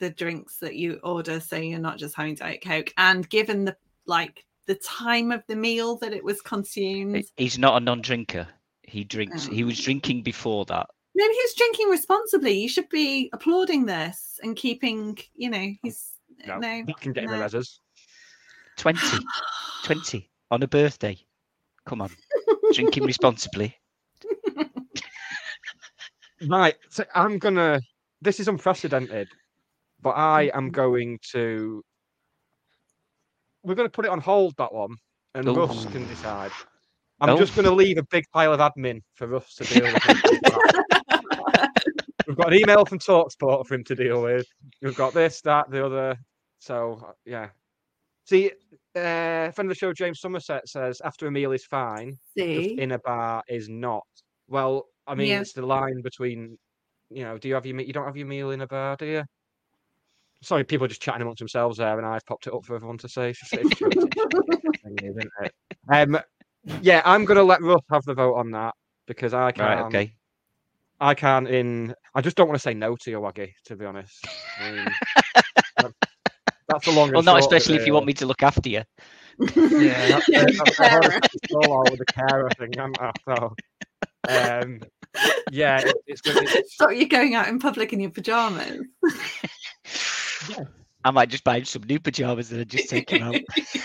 [0.00, 3.76] the drinks that you order so you're not just having diet coke and given the
[4.06, 8.46] like the time of the meal that it was consumed He's not a non-drinker.
[8.82, 9.46] He drinks.
[9.46, 9.84] He was Oh.
[9.84, 10.88] drinking before that.
[11.14, 15.74] No, he was drinking responsibly you should be applauding this and keeping you know oh,
[15.82, 16.12] he's
[16.46, 17.44] No, no, that can get in the no.
[17.44, 17.80] reses.
[18.76, 19.00] 20,
[19.82, 21.18] 20 on a birthday.
[21.84, 22.10] Come on,
[22.72, 23.74] drinking responsibly.
[26.46, 27.80] Right, so I'm gonna.
[28.20, 29.28] This is unprecedented,
[30.00, 30.72] but I am mm.
[30.72, 31.84] going to.
[33.68, 34.96] We're going to put it on hold that one,
[35.34, 35.52] and Ooh.
[35.54, 36.50] Russ can decide.
[37.20, 37.36] I'm Oh.
[37.36, 39.94] just going to leave a big pile of admin for Russ to deal with.
[42.26, 44.46] We've got an email from Talksport for him to deal with.
[44.80, 46.16] We've got this, that, the other.
[46.60, 47.48] So yeah.
[48.24, 48.52] See,
[48.94, 52.78] uh, friend of the show, James Somerset says after a meal is fine, just See,
[52.78, 54.06] in a bar is not.
[54.48, 55.40] Well, I mean, Yeah.
[55.40, 56.56] it's the line between,
[57.10, 58.96] you know, do you have your me- you don't have your meal in a bar,
[58.96, 59.24] do you?
[60.42, 62.98] Sorry, people are just chatting amongst themselves there, and I've popped it up for everyone
[62.98, 63.30] to say.
[63.30, 65.52] It's- it's true, it's thing is, isn't it?
[65.90, 66.18] Um,
[66.80, 68.74] yeah, I'm gonna let Russ have the vote on that
[69.06, 69.80] because I can't.
[69.80, 69.86] Right.
[69.86, 70.12] Okay.
[71.00, 71.48] I can't.
[71.48, 73.52] In I just don't want to say no to you, Waggie.
[73.66, 74.24] To be honest,
[74.60, 74.84] I mean,
[75.78, 75.92] that-
[76.68, 77.10] that's the long.
[77.10, 78.82] Well, and not short especially if you want me to look after you.
[79.40, 81.02] Yeah, that's, Yeah, it, that's the carer.
[81.02, 83.12] hardest control over the carer thing, haven't I?
[83.24, 83.54] So,
[84.28, 84.80] um,
[85.50, 88.82] yeah, it, it's going to stop you going out in public in your pajamas.
[91.04, 93.36] I might just buy some new pajamas and I just take him out.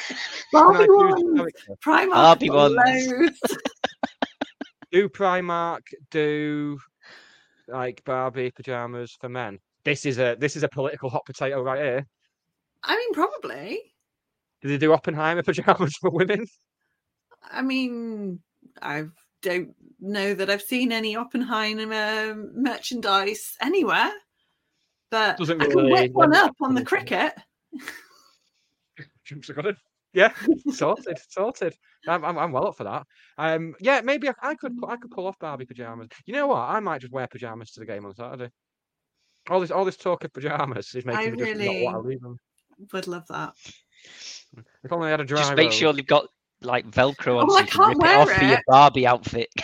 [0.51, 1.51] Barbie do ones.
[1.83, 2.75] Primark, Barbie ones.
[2.75, 3.39] loads.
[4.91, 5.81] do Primark
[6.11, 6.77] do
[7.67, 9.59] like Barbie pajamas for men?
[9.85, 12.07] This is a this is a political hot potato right here.
[12.83, 13.79] I mean, probably.
[14.61, 16.45] Do they do Oppenheimer pajamas for women?
[17.51, 18.39] I mean,
[18.81, 19.05] I
[19.41, 24.11] don't know that I've seen any Oppenheimer merchandise anywhere,
[25.13, 27.33] but Doesn't I can really whip one up on the itself to it.
[28.87, 29.07] cricket.
[29.23, 29.77] Jumps are good.
[30.13, 30.31] Yeah,
[30.71, 31.75] sorted, sorted.
[32.07, 33.05] I'm, I'm, I'm well up for that.
[33.37, 36.07] Um, yeah, maybe I, I could I could pull off Barbie pajamas.
[36.25, 36.59] You know what?
[36.59, 38.49] I might just wear pajamas to the game on Saturday.
[39.49, 42.09] All this all this talk of pajamas is making I me just not want to
[42.09, 42.37] leave them.
[42.91, 43.53] Would love that.
[44.83, 45.73] If only I had a dry Just make road.
[45.73, 46.27] sure you've got
[46.61, 48.61] like Velcro on Oh, so I you can can't rip it wear off for your.
[48.67, 49.49] Barbie outfit.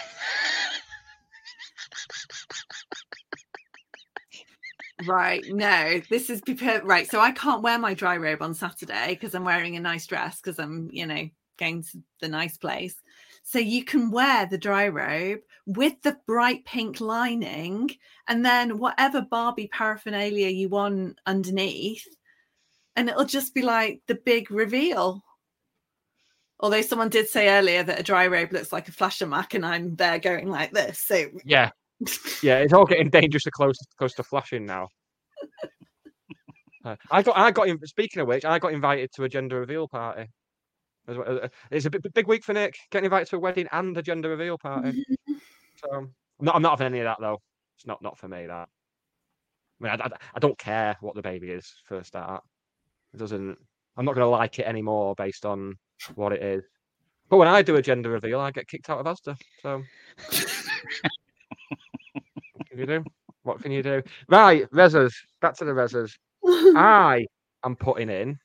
[5.07, 6.41] Right, no, this is.
[6.83, 10.05] Right, so I can't wear my dry robe on Saturday because I'm wearing a nice
[10.05, 12.95] dress because I'm, you know, going to the nice place.
[13.43, 17.91] So you can wear the dry robe with the bright pink lining
[18.27, 22.05] and then whatever Barbie paraphernalia you want underneath.
[22.95, 25.23] And it'll just be like the big reveal.
[26.59, 29.65] Although someone did say earlier that a dry robe looks like a flasher mac, and
[29.65, 30.99] I'm there going like this.
[30.99, 31.71] So Yeah,
[32.41, 34.87] yeah, it's all getting dangerously close close to flashing now.
[36.85, 39.59] Uh, I got I got in, speaking of which, I got invited to a gender
[39.59, 40.27] reveal party.
[41.07, 42.77] Well- uh, It's a big, week for Nick.
[42.91, 45.03] Getting invited to a wedding and a gender reveal party.
[45.77, 47.41] So I'm not, I'm not having any of that though.
[47.77, 48.45] It's not not for me.
[48.47, 48.69] That.
[49.81, 52.43] I mean, I, I, I don't care what the baby is for a start.
[53.13, 53.57] It doesn't.
[53.97, 55.75] I'm not going to like it anymore based on
[56.15, 56.63] what it is.
[57.29, 59.37] But when I do a gender reveal, I get kicked out of Asda.
[59.61, 59.83] So
[62.79, 63.03] you do?
[63.43, 64.01] What can you do?
[64.27, 65.13] Right, Rezzers.
[65.41, 66.17] Back to the Rezzers.
[66.45, 67.25] I
[67.63, 68.37] am putting in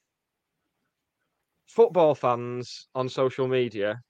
[1.66, 4.00] football fans on social media.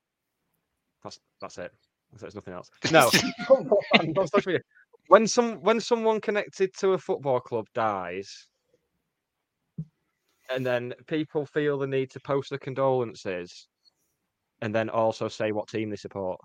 [1.02, 1.72] That's that's it.
[2.18, 2.70] There's nothing else.
[2.92, 3.10] No,
[3.46, 4.62] football fans on social media.
[5.08, 8.48] When some when someone connected to a football club dies,
[10.50, 13.68] and then people feel the need to post the condolences,
[14.62, 16.40] and then also say what team they support,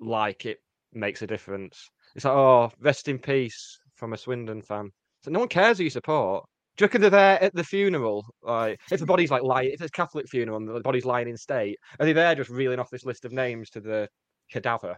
[0.00, 0.58] like it
[0.92, 1.90] makes a difference.
[2.14, 4.90] It's like, oh, rest in peace from a Swindon fan.
[5.22, 6.44] So no one cares who you support.
[6.76, 8.26] Do you reckon they're there at the funeral?
[8.42, 11.28] Like, if the body's like lying, if it's a Catholic funeral and the body's lying
[11.28, 14.08] in state, are they there just reeling off this list of names to the
[14.50, 14.96] cadaver?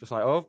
[0.00, 0.48] Just like, oh,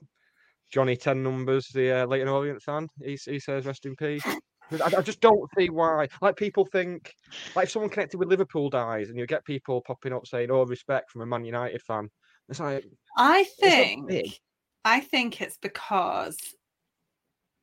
[0.72, 4.26] Johnny Ten Numbers, the uh, Leyton Orient fan, he, he says rest in peace.
[4.72, 6.08] I, I just don't see why.
[6.22, 7.14] Like people think,
[7.56, 10.66] like if someone connected with Liverpool dies, and you get people popping up saying, "Oh,
[10.66, 12.10] respect" from a Man United fan.
[12.50, 12.84] It's like
[13.18, 14.40] I think.
[14.86, 16.38] I think it's because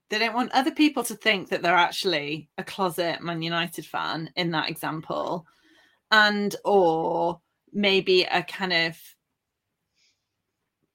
[0.09, 4.31] they don't want other people to think that they're actually a closet Man United fan
[4.37, 5.47] in that example,
[6.11, 7.41] and or
[7.73, 8.99] maybe a kind of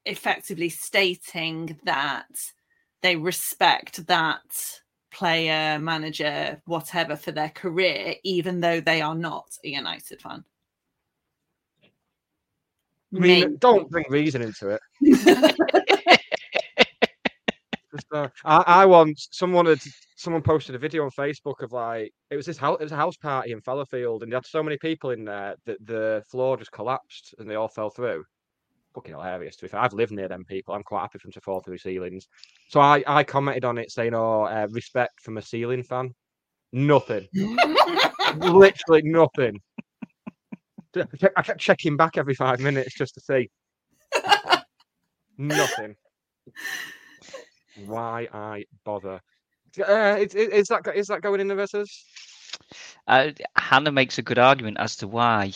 [0.05, 2.27] effectively stating that
[3.01, 9.69] they respect that player, manager, whatever for their career, even though they are not a
[9.69, 10.43] United fan.
[13.19, 14.81] Mean, don't bring reason into it.
[17.95, 19.79] Just, uh, I, I once someone had
[20.17, 22.97] someone posted a video on Facebook of like it was this house it was a
[22.97, 26.57] house party in Fallowfield and they had so many people in there that the floor
[26.57, 28.23] just collapsed and they all fell through.
[28.95, 29.79] Fucking hilarious to be fair.
[29.79, 30.73] I've lived near them people.
[30.73, 32.27] I'm quite happy for them to fall through ceilings.
[32.69, 36.13] So I, I commented on it saying, "Oh, uh, respect from a ceiling fan."
[36.71, 37.27] Nothing.
[38.37, 39.59] Literally nothing.
[40.95, 43.49] I kept- checking back every five minutes just to see.
[45.37, 45.95] Nothing.
[47.85, 49.21] Why I bother?
[49.77, 52.05] Uh, is, is is that go- is that going in the verses?
[53.07, 55.51] Uh, Hannah makes a good argument as to why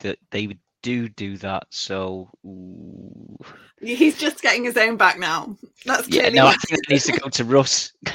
[0.00, 1.66] that they would do do that.
[1.70, 3.36] So ooh.
[3.80, 5.56] He's just getting his own back now.
[5.84, 7.92] That's yeah, no, I think it needs to go to Russ.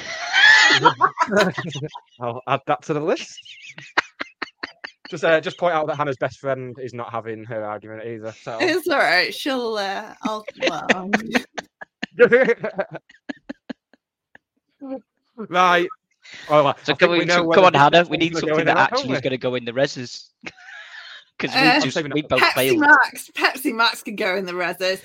[2.21, 3.37] I'll add that to the list.
[5.11, 8.31] Just uh, just point out that Hannah's best friend is not having her argument either.
[8.41, 9.33] So It's all right.
[9.33, 9.75] She'll.
[9.75, 10.43] Uh, I'll.
[10.67, 11.11] Well,
[15.35, 15.87] right.
[16.49, 18.05] Well, I So think come, we on, know so come on, Hannah.
[18.09, 20.29] We need something that actually is going to go in the reses.
[21.37, 22.29] Because Uh, we just Saving we up.
[22.29, 22.79] both Pepsi failed.
[22.81, 23.31] Max.
[23.31, 25.01] Pepsi Max can go in the reses.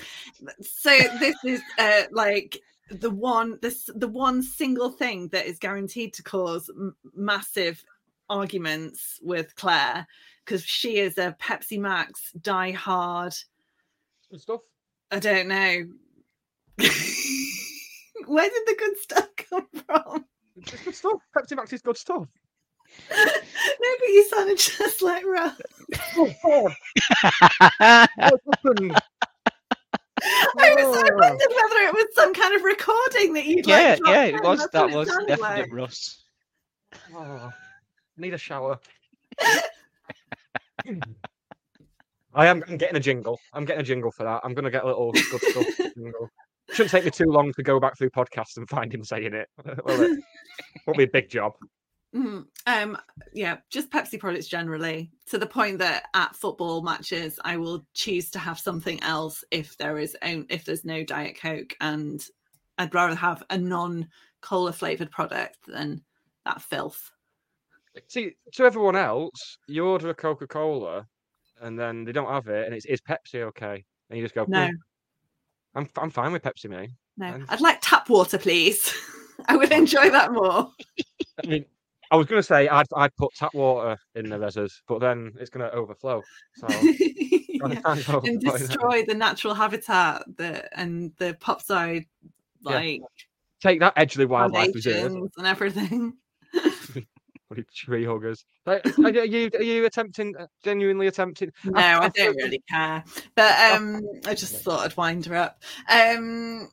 [0.60, 2.58] So this is uh, like
[2.90, 7.82] the one this the one single thing that is guaranteed to cause m- massive
[8.28, 10.06] arguments with Claire
[10.44, 13.34] because she is a Pepsi Max die hard.
[14.30, 14.60] Good stuff.
[15.10, 15.84] I don't know.
[18.26, 20.24] Where did the good stuff come from?
[20.56, 21.20] It's good stuff.
[21.36, 22.26] Pepsi Max is good stuff.
[23.10, 25.60] no, but you sounded just like Russ.
[26.16, 26.72] Oh, God.
[27.78, 28.98] What happened?
[30.22, 31.16] I was I Oh.
[31.18, 33.98] wondered whether it was some kind of recording that you'd yeah, like.
[33.98, 34.68] dropped yeah, it was.
[34.72, 35.72] That was sounded definite like.
[35.72, 36.24] Russ.
[37.14, 37.52] Oh,
[38.18, 38.78] need a shower.
[42.34, 43.40] I am I'm getting a jingle.
[43.52, 44.42] I'm getting a jingle for that.
[44.44, 46.28] I'm going to get a little good stuff jingle.
[46.70, 49.48] Shouldn't take me too long to go back through podcasts and find him saying it.
[49.84, 50.20] Will it?
[50.86, 51.52] Won't be a big job.
[52.14, 52.46] Mhm.
[52.66, 52.98] Um,
[53.32, 58.30] yeah, just Pepsi products generally, to the point that at football matches, I will choose
[58.30, 62.24] to have something else if there is own, if there's no Diet Coke, and
[62.78, 66.02] I'd rather have a non-cola flavored product than
[66.44, 67.10] that filth.
[68.08, 71.06] See, to everyone else, you order a Coca Cola
[71.62, 73.84] and then they don't have it, and it's is Pepsi okay?
[74.10, 74.72] And you just go, No, "Hmm,
[75.78, 76.90] I'm I'm fine with Pepsi, mate.
[77.16, 78.92] no, And- I'd like tap water, please.
[79.48, 80.70] I would enjoy that more.
[81.44, 81.64] I mean,
[82.10, 85.32] I was going to say I'd I'd put tap water in the reses, but then
[85.40, 86.22] it's going to overflow.
[86.56, 87.80] So Yeah.
[88.24, 92.04] and destroy the natural habitat that and the pop side,
[92.62, 93.00] like
[93.62, 95.12] take that Edgeley Wildlife Reserve.
[95.36, 96.14] and everything.
[97.74, 98.44] Tree huggers.
[98.64, 101.52] Like, are you are you, attempting uh, genuinely attempting?
[101.64, 103.04] No, After- I don't really care.
[103.34, 105.62] But um I just thought I'd wind her up.
[105.88, 106.68] Um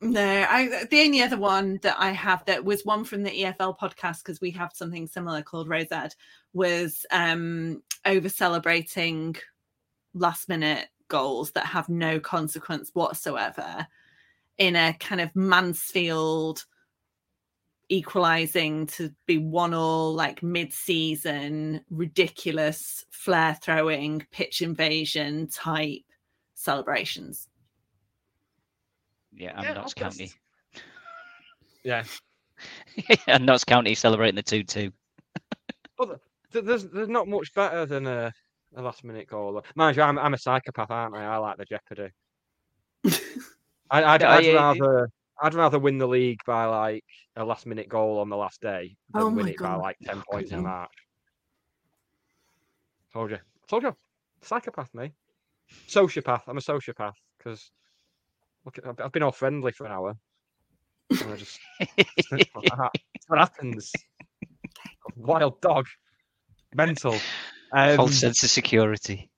[0.00, 3.78] no, I the only other one that I have that was one from the EFL
[3.78, 6.14] podcast because we have something similar called Rosette
[6.52, 9.36] was um over celebrating
[10.14, 13.86] last minute goals that have no consequence whatsoever
[14.58, 16.64] in a kind of Mansfield
[17.88, 26.02] equalizing to be one all like mid-season ridiculous flare throwing pitch invasion type
[26.54, 27.48] celebrations
[29.32, 30.32] Yeah, and Yeah, Notts I'll just- County.
[31.84, 32.02] Yeah.
[33.28, 34.92] and Notts County celebrating the 2 2.
[35.98, 36.20] Well,
[36.52, 38.32] there's there's not much better than a,
[38.76, 39.62] a last minute goal.
[39.76, 41.24] Mind you, I'm I'm a psychopath, aren't I?
[41.24, 42.10] I like the jeopardy.
[43.90, 44.56] I, I'd, Yeah, I'd yeah, yeah.
[44.56, 45.10] rather
[45.42, 47.04] I'd rather win the league by like
[47.36, 49.96] a last minute goal on the last day than Oh win my it by like
[50.02, 50.66] ten points in Okay.
[50.66, 50.90] March.
[53.12, 53.94] Told you, told you,
[54.42, 55.12] psychopath me,
[55.88, 56.42] sociopath.
[56.46, 57.70] I'm a sociopath because
[58.64, 60.16] look, at- I've- I've been all friendly for an hour.
[61.10, 61.60] And I just
[62.30, 62.44] that's
[63.28, 63.92] what happens.
[65.16, 65.86] Wild dog,
[66.74, 67.16] mental.
[67.72, 69.30] Um, False sense of security.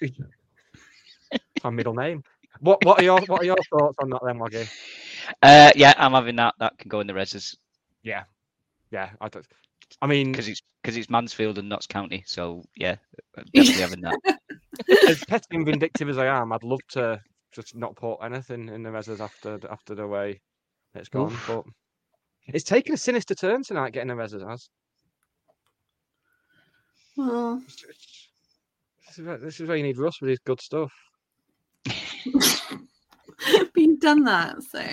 [1.64, 2.22] my middle name.
[2.60, 4.68] What what are your what are your thoughts on that then, Waggie?
[5.42, 6.54] Uh, yeah, I'm having that.
[6.58, 7.56] That can go in the reses
[8.02, 8.24] Yeah,
[8.90, 9.10] yeah.
[9.20, 9.46] I don't.
[10.02, 12.24] I mean, because it's because it's Mansfield and Notts County.
[12.26, 12.96] So yeah,
[13.36, 14.38] I'm definitely having that.
[15.08, 17.20] as petty and vindictive as I am, I'd love to
[17.52, 20.40] just not put anything in the reses after the- after the way
[20.94, 21.32] it's gone.
[21.32, 21.44] Oof.
[21.46, 21.64] But
[22.54, 24.68] it's taken a sinister turn tonight getting the reses as.
[27.16, 28.28] well It's- it's-
[29.06, 30.92] This is, where, this is where you need Russ with his good stuff.
[33.52, 34.84] but you've done that so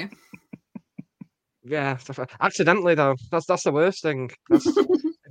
[1.63, 1.97] Yeah,
[2.41, 3.15] accidentally though.
[3.31, 4.29] That's that's the worst thing.
[4.49, 4.77] That's, if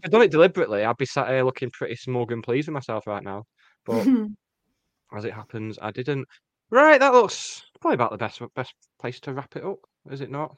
[0.05, 3.06] I'd done it deliberately, I'd be sat here looking pretty smug and pleased with myself
[3.06, 3.44] right now.
[3.86, 4.06] But
[5.16, 6.26] as it happens, I didn't.
[6.70, 9.78] Right, that looks probably about the best best place to wrap it up,
[10.10, 10.56] is it not?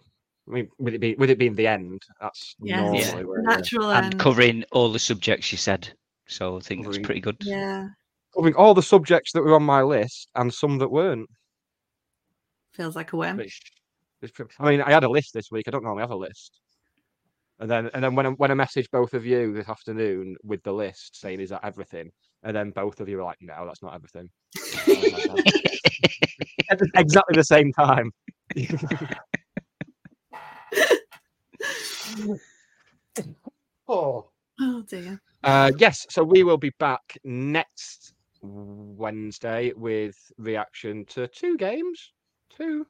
[0.49, 2.81] I mean, would it be would it being the end, that's Yes.
[2.81, 3.23] normally Yeah.
[3.25, 3.57] where it is.
[3.59, 4.19] natural and end.
[4.19, 5.93] covering all the subjects you said.
[6.29, 7.37] So I think that's Covering- pretty good.
[7.43, 7.89] yeah
[8.37, 11.29] covering all the subjects that were on my list and some that weren't.
[12.73, 13.61] feels like a win Which,
[14.23, 14.31] is
[14.61, 15.65] I mean, I had a list this week.
[15.67, 16.61] I don't normally have a list.
[17.59, 20.63] And then, and then when I, when I messaged both of you this afternoon with
[20.63, 22.11] the list saying, "Is that everything?"
[22.43, 24.29] and then both of you were like, "No, that's not everything."
[26.71, 28.13] At exactly the same time.
[33.89, 34.29] oh.
[34.61, 41.57] oh dear Uh, yes, so we will be back next Wednesday with reaction to two
[41.57, 42.13] games.
[42.51, 42.87] Two.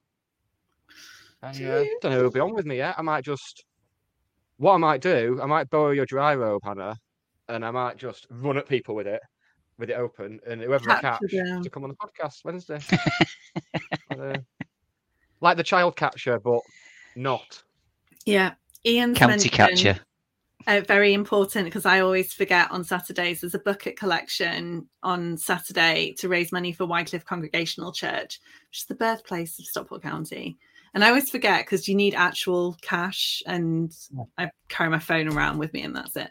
[1.42, 1.96] I uh, Two.
[2.00, 2.94] don't know who'll be on with me yet.
[2.98, 3.64] I might just.
[4.58, 6.96] What I might do, I might borrow your dry robe, Hannah,
[7.48, 9.20] and I might just run at people with it,
[9.78, 12.80] with it open, and whoever I Catch catch to come on the podcast Wednesday.
[14.18, 14.38] Uh,
[15.42, 16.60] like the child catcher, but
[17.16, 17.62] not.
[18.24, 18.54] Yeah.
[18.86, 19.14] Ian.
[19.14, 20.00] County mentioned- catcher.
[20.66, 23.40] Uh, very important because I always forget on Saturdays.
[23.40, 28.84] There's a bucket collection on Saturday to raise money for Wycliffe Congregational Church, which is
[28.86, 30.56] the birthplace of Stockport County.
[30.94, 33.92] And I always forget because you need actual cash, and
[34.38, 36.30] I carry my phone around with me, and that's it.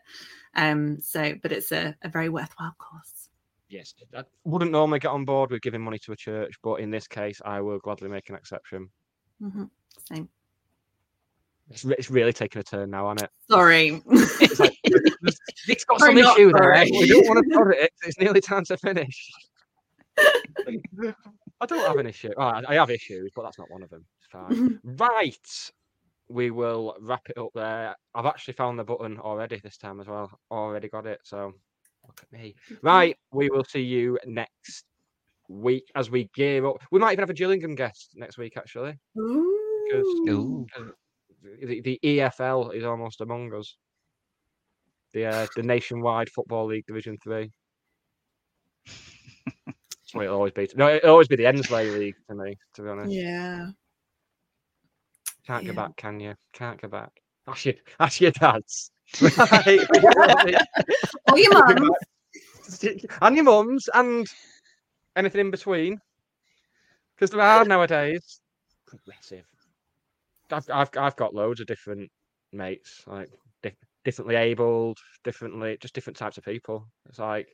[0.55, 3.29] Um, so, but it's a, a very worthwhile cause.
[3.69, 6.89] Yes, I wouldn't normally get on board with giving money to a church, but in
[6.89, 8.89] this case, I will gladly make an exception.
[9.41, 9.65] Mm-hmm.
[10.11, 10.29] Same.
[11.69, 13.29] It's, re- it's really taking a turn now, isn't it?
[13.49, 14.01] Sorry.
[14.07, 16.75] It's like, it's got some not issue there.
[16.75, 16.91] sorry.
[16.91, 17.91] We don't want to put it.
[18.03, 19.31] It's nearly time to finish.
[21.61, 22.31] I don't have an issue.
[22.37, 24.05] Oh, I I have issues, but that's not one of them.
[24.19, 24.79] It's fine.
[24.99, 25.71] right.
[26.27, 27.95] We will wrap it up there.
[28.13, 30.39] I've actually found the button already this time as well.
[30.51, 31.19] Already got it.
[31.23, 31.53] So
[32.05, 32.55] look at me.
[32.81, 33.17] Right.
[33.31, 34.85] We will see you next
[35.49, 36.77] week as we gear up.
[36.91, 38.97] We might even have a Gillingham guest next week, actually.
[39.13, 40.65] Because Ooh.
[40.77, 40.83] Uh,
[41.61, 43.75] the, the EFL is almost among us.
[45.13, 47.51] The uh, the nationwide football league division three.
[48.85, 50.67] That's what it'll always be.
[50.75, 52.57] No, it'll always be the Endsleigh League to me.
[52.75, 53.67] To be honest, yeah.
[55.47, 56.35] can't go back, can you?
[56.53, 57.11] Can't go back.
[57.47, 58.91] Ask your ask your dads.
[59.21, 59.79] Right.
[61.31, 61.91] Or your mum.
[63.21, 64.27] and your mums and
[65.15, 65.99] anything in between.
[67.15, 68.41] Because there are nowadays.
[68.87, 69.45] Progressive.
[70.51, 72.09] I've, I've I've got loads of different
[72.53, 73.29] mates, like
[73.63, 76.87] di- differently abled, differently, just different types of people.
[77.09, 77.47] It's like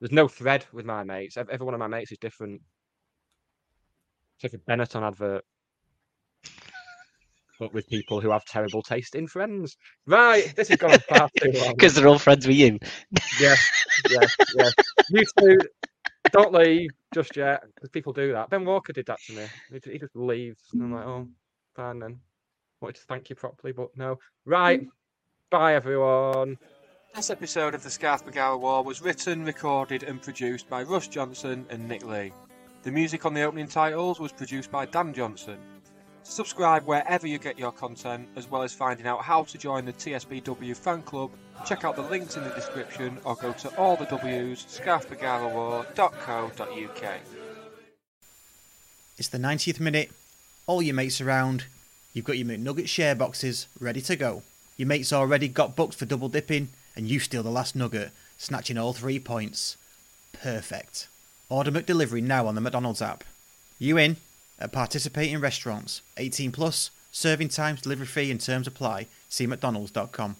[0.00, 1.36] there's no thread with my mates.
[1.36, 2.60] Every one of my mates is different.
[4.38, 5.44] It's like a Benetton advert,
[7.58, 9.76] but with people who have terrible taste in friends.
[10.06, 11.74] Right, this has gone on far too long.
[11.74, 12.78] Because they're all friends with you.
[13.40, 13.54] Yeah,
[14.10, 14.70] yeah, yeah.
[15.10, 15.58] You two,
[16.32, 18.50] don't leave just yet, because people do that.
[18.50, 19.46] Ben Walker did that to me.
[19.72, 21.28] He, he just leaves, and I'm like, oh,
[21.74, 22.20] fine then.
[22.80, 24.18] Wanted to thank you properly, but no.
[24.44, 24.88] Right, mm.
[25.50, 26.58] bye everyone.
[27.14, 31.64] This episode of the Scarf Bergara Wore was written, recorded, and produced by Russ Johnson
[31.70, 32.32] and Nick Lee.
[32.82, 35.56] The music on the opening titles was produced by Dan Johnson.
[36.22, 39.94] Subscribe wherever you get your content, as well as finding out how to join the
[39.94, 41.30] TSBW fan club.
[41.64, 47.20] Check out the links in the description or go to all the W's, scarfbergarawore.co.uk.
[49.16, 50.10] It's the 90th minute.
[50.66, 51.64] All your mates around.
[52.16, 54.42] You've got your McNugget share boxes ready to go.
[54.78, 58.78] Your mates already got booked for double dipping, and you steal the last nugget, snatching
[58.78, 59.76] all three points.
[60.32, 61.08] Perfect.
[61.50, 63.22] Order McDelivery now on the McDonald's app.
[63.78, 64.16] You in?
[64.58, 66.00] At participating restaurants.
[66.16, 66.90] 18 plus.
[67.12, 69.08] Serving times, delivery fee, and terms apply.
[69.28, 70.36] See McDonald's.com.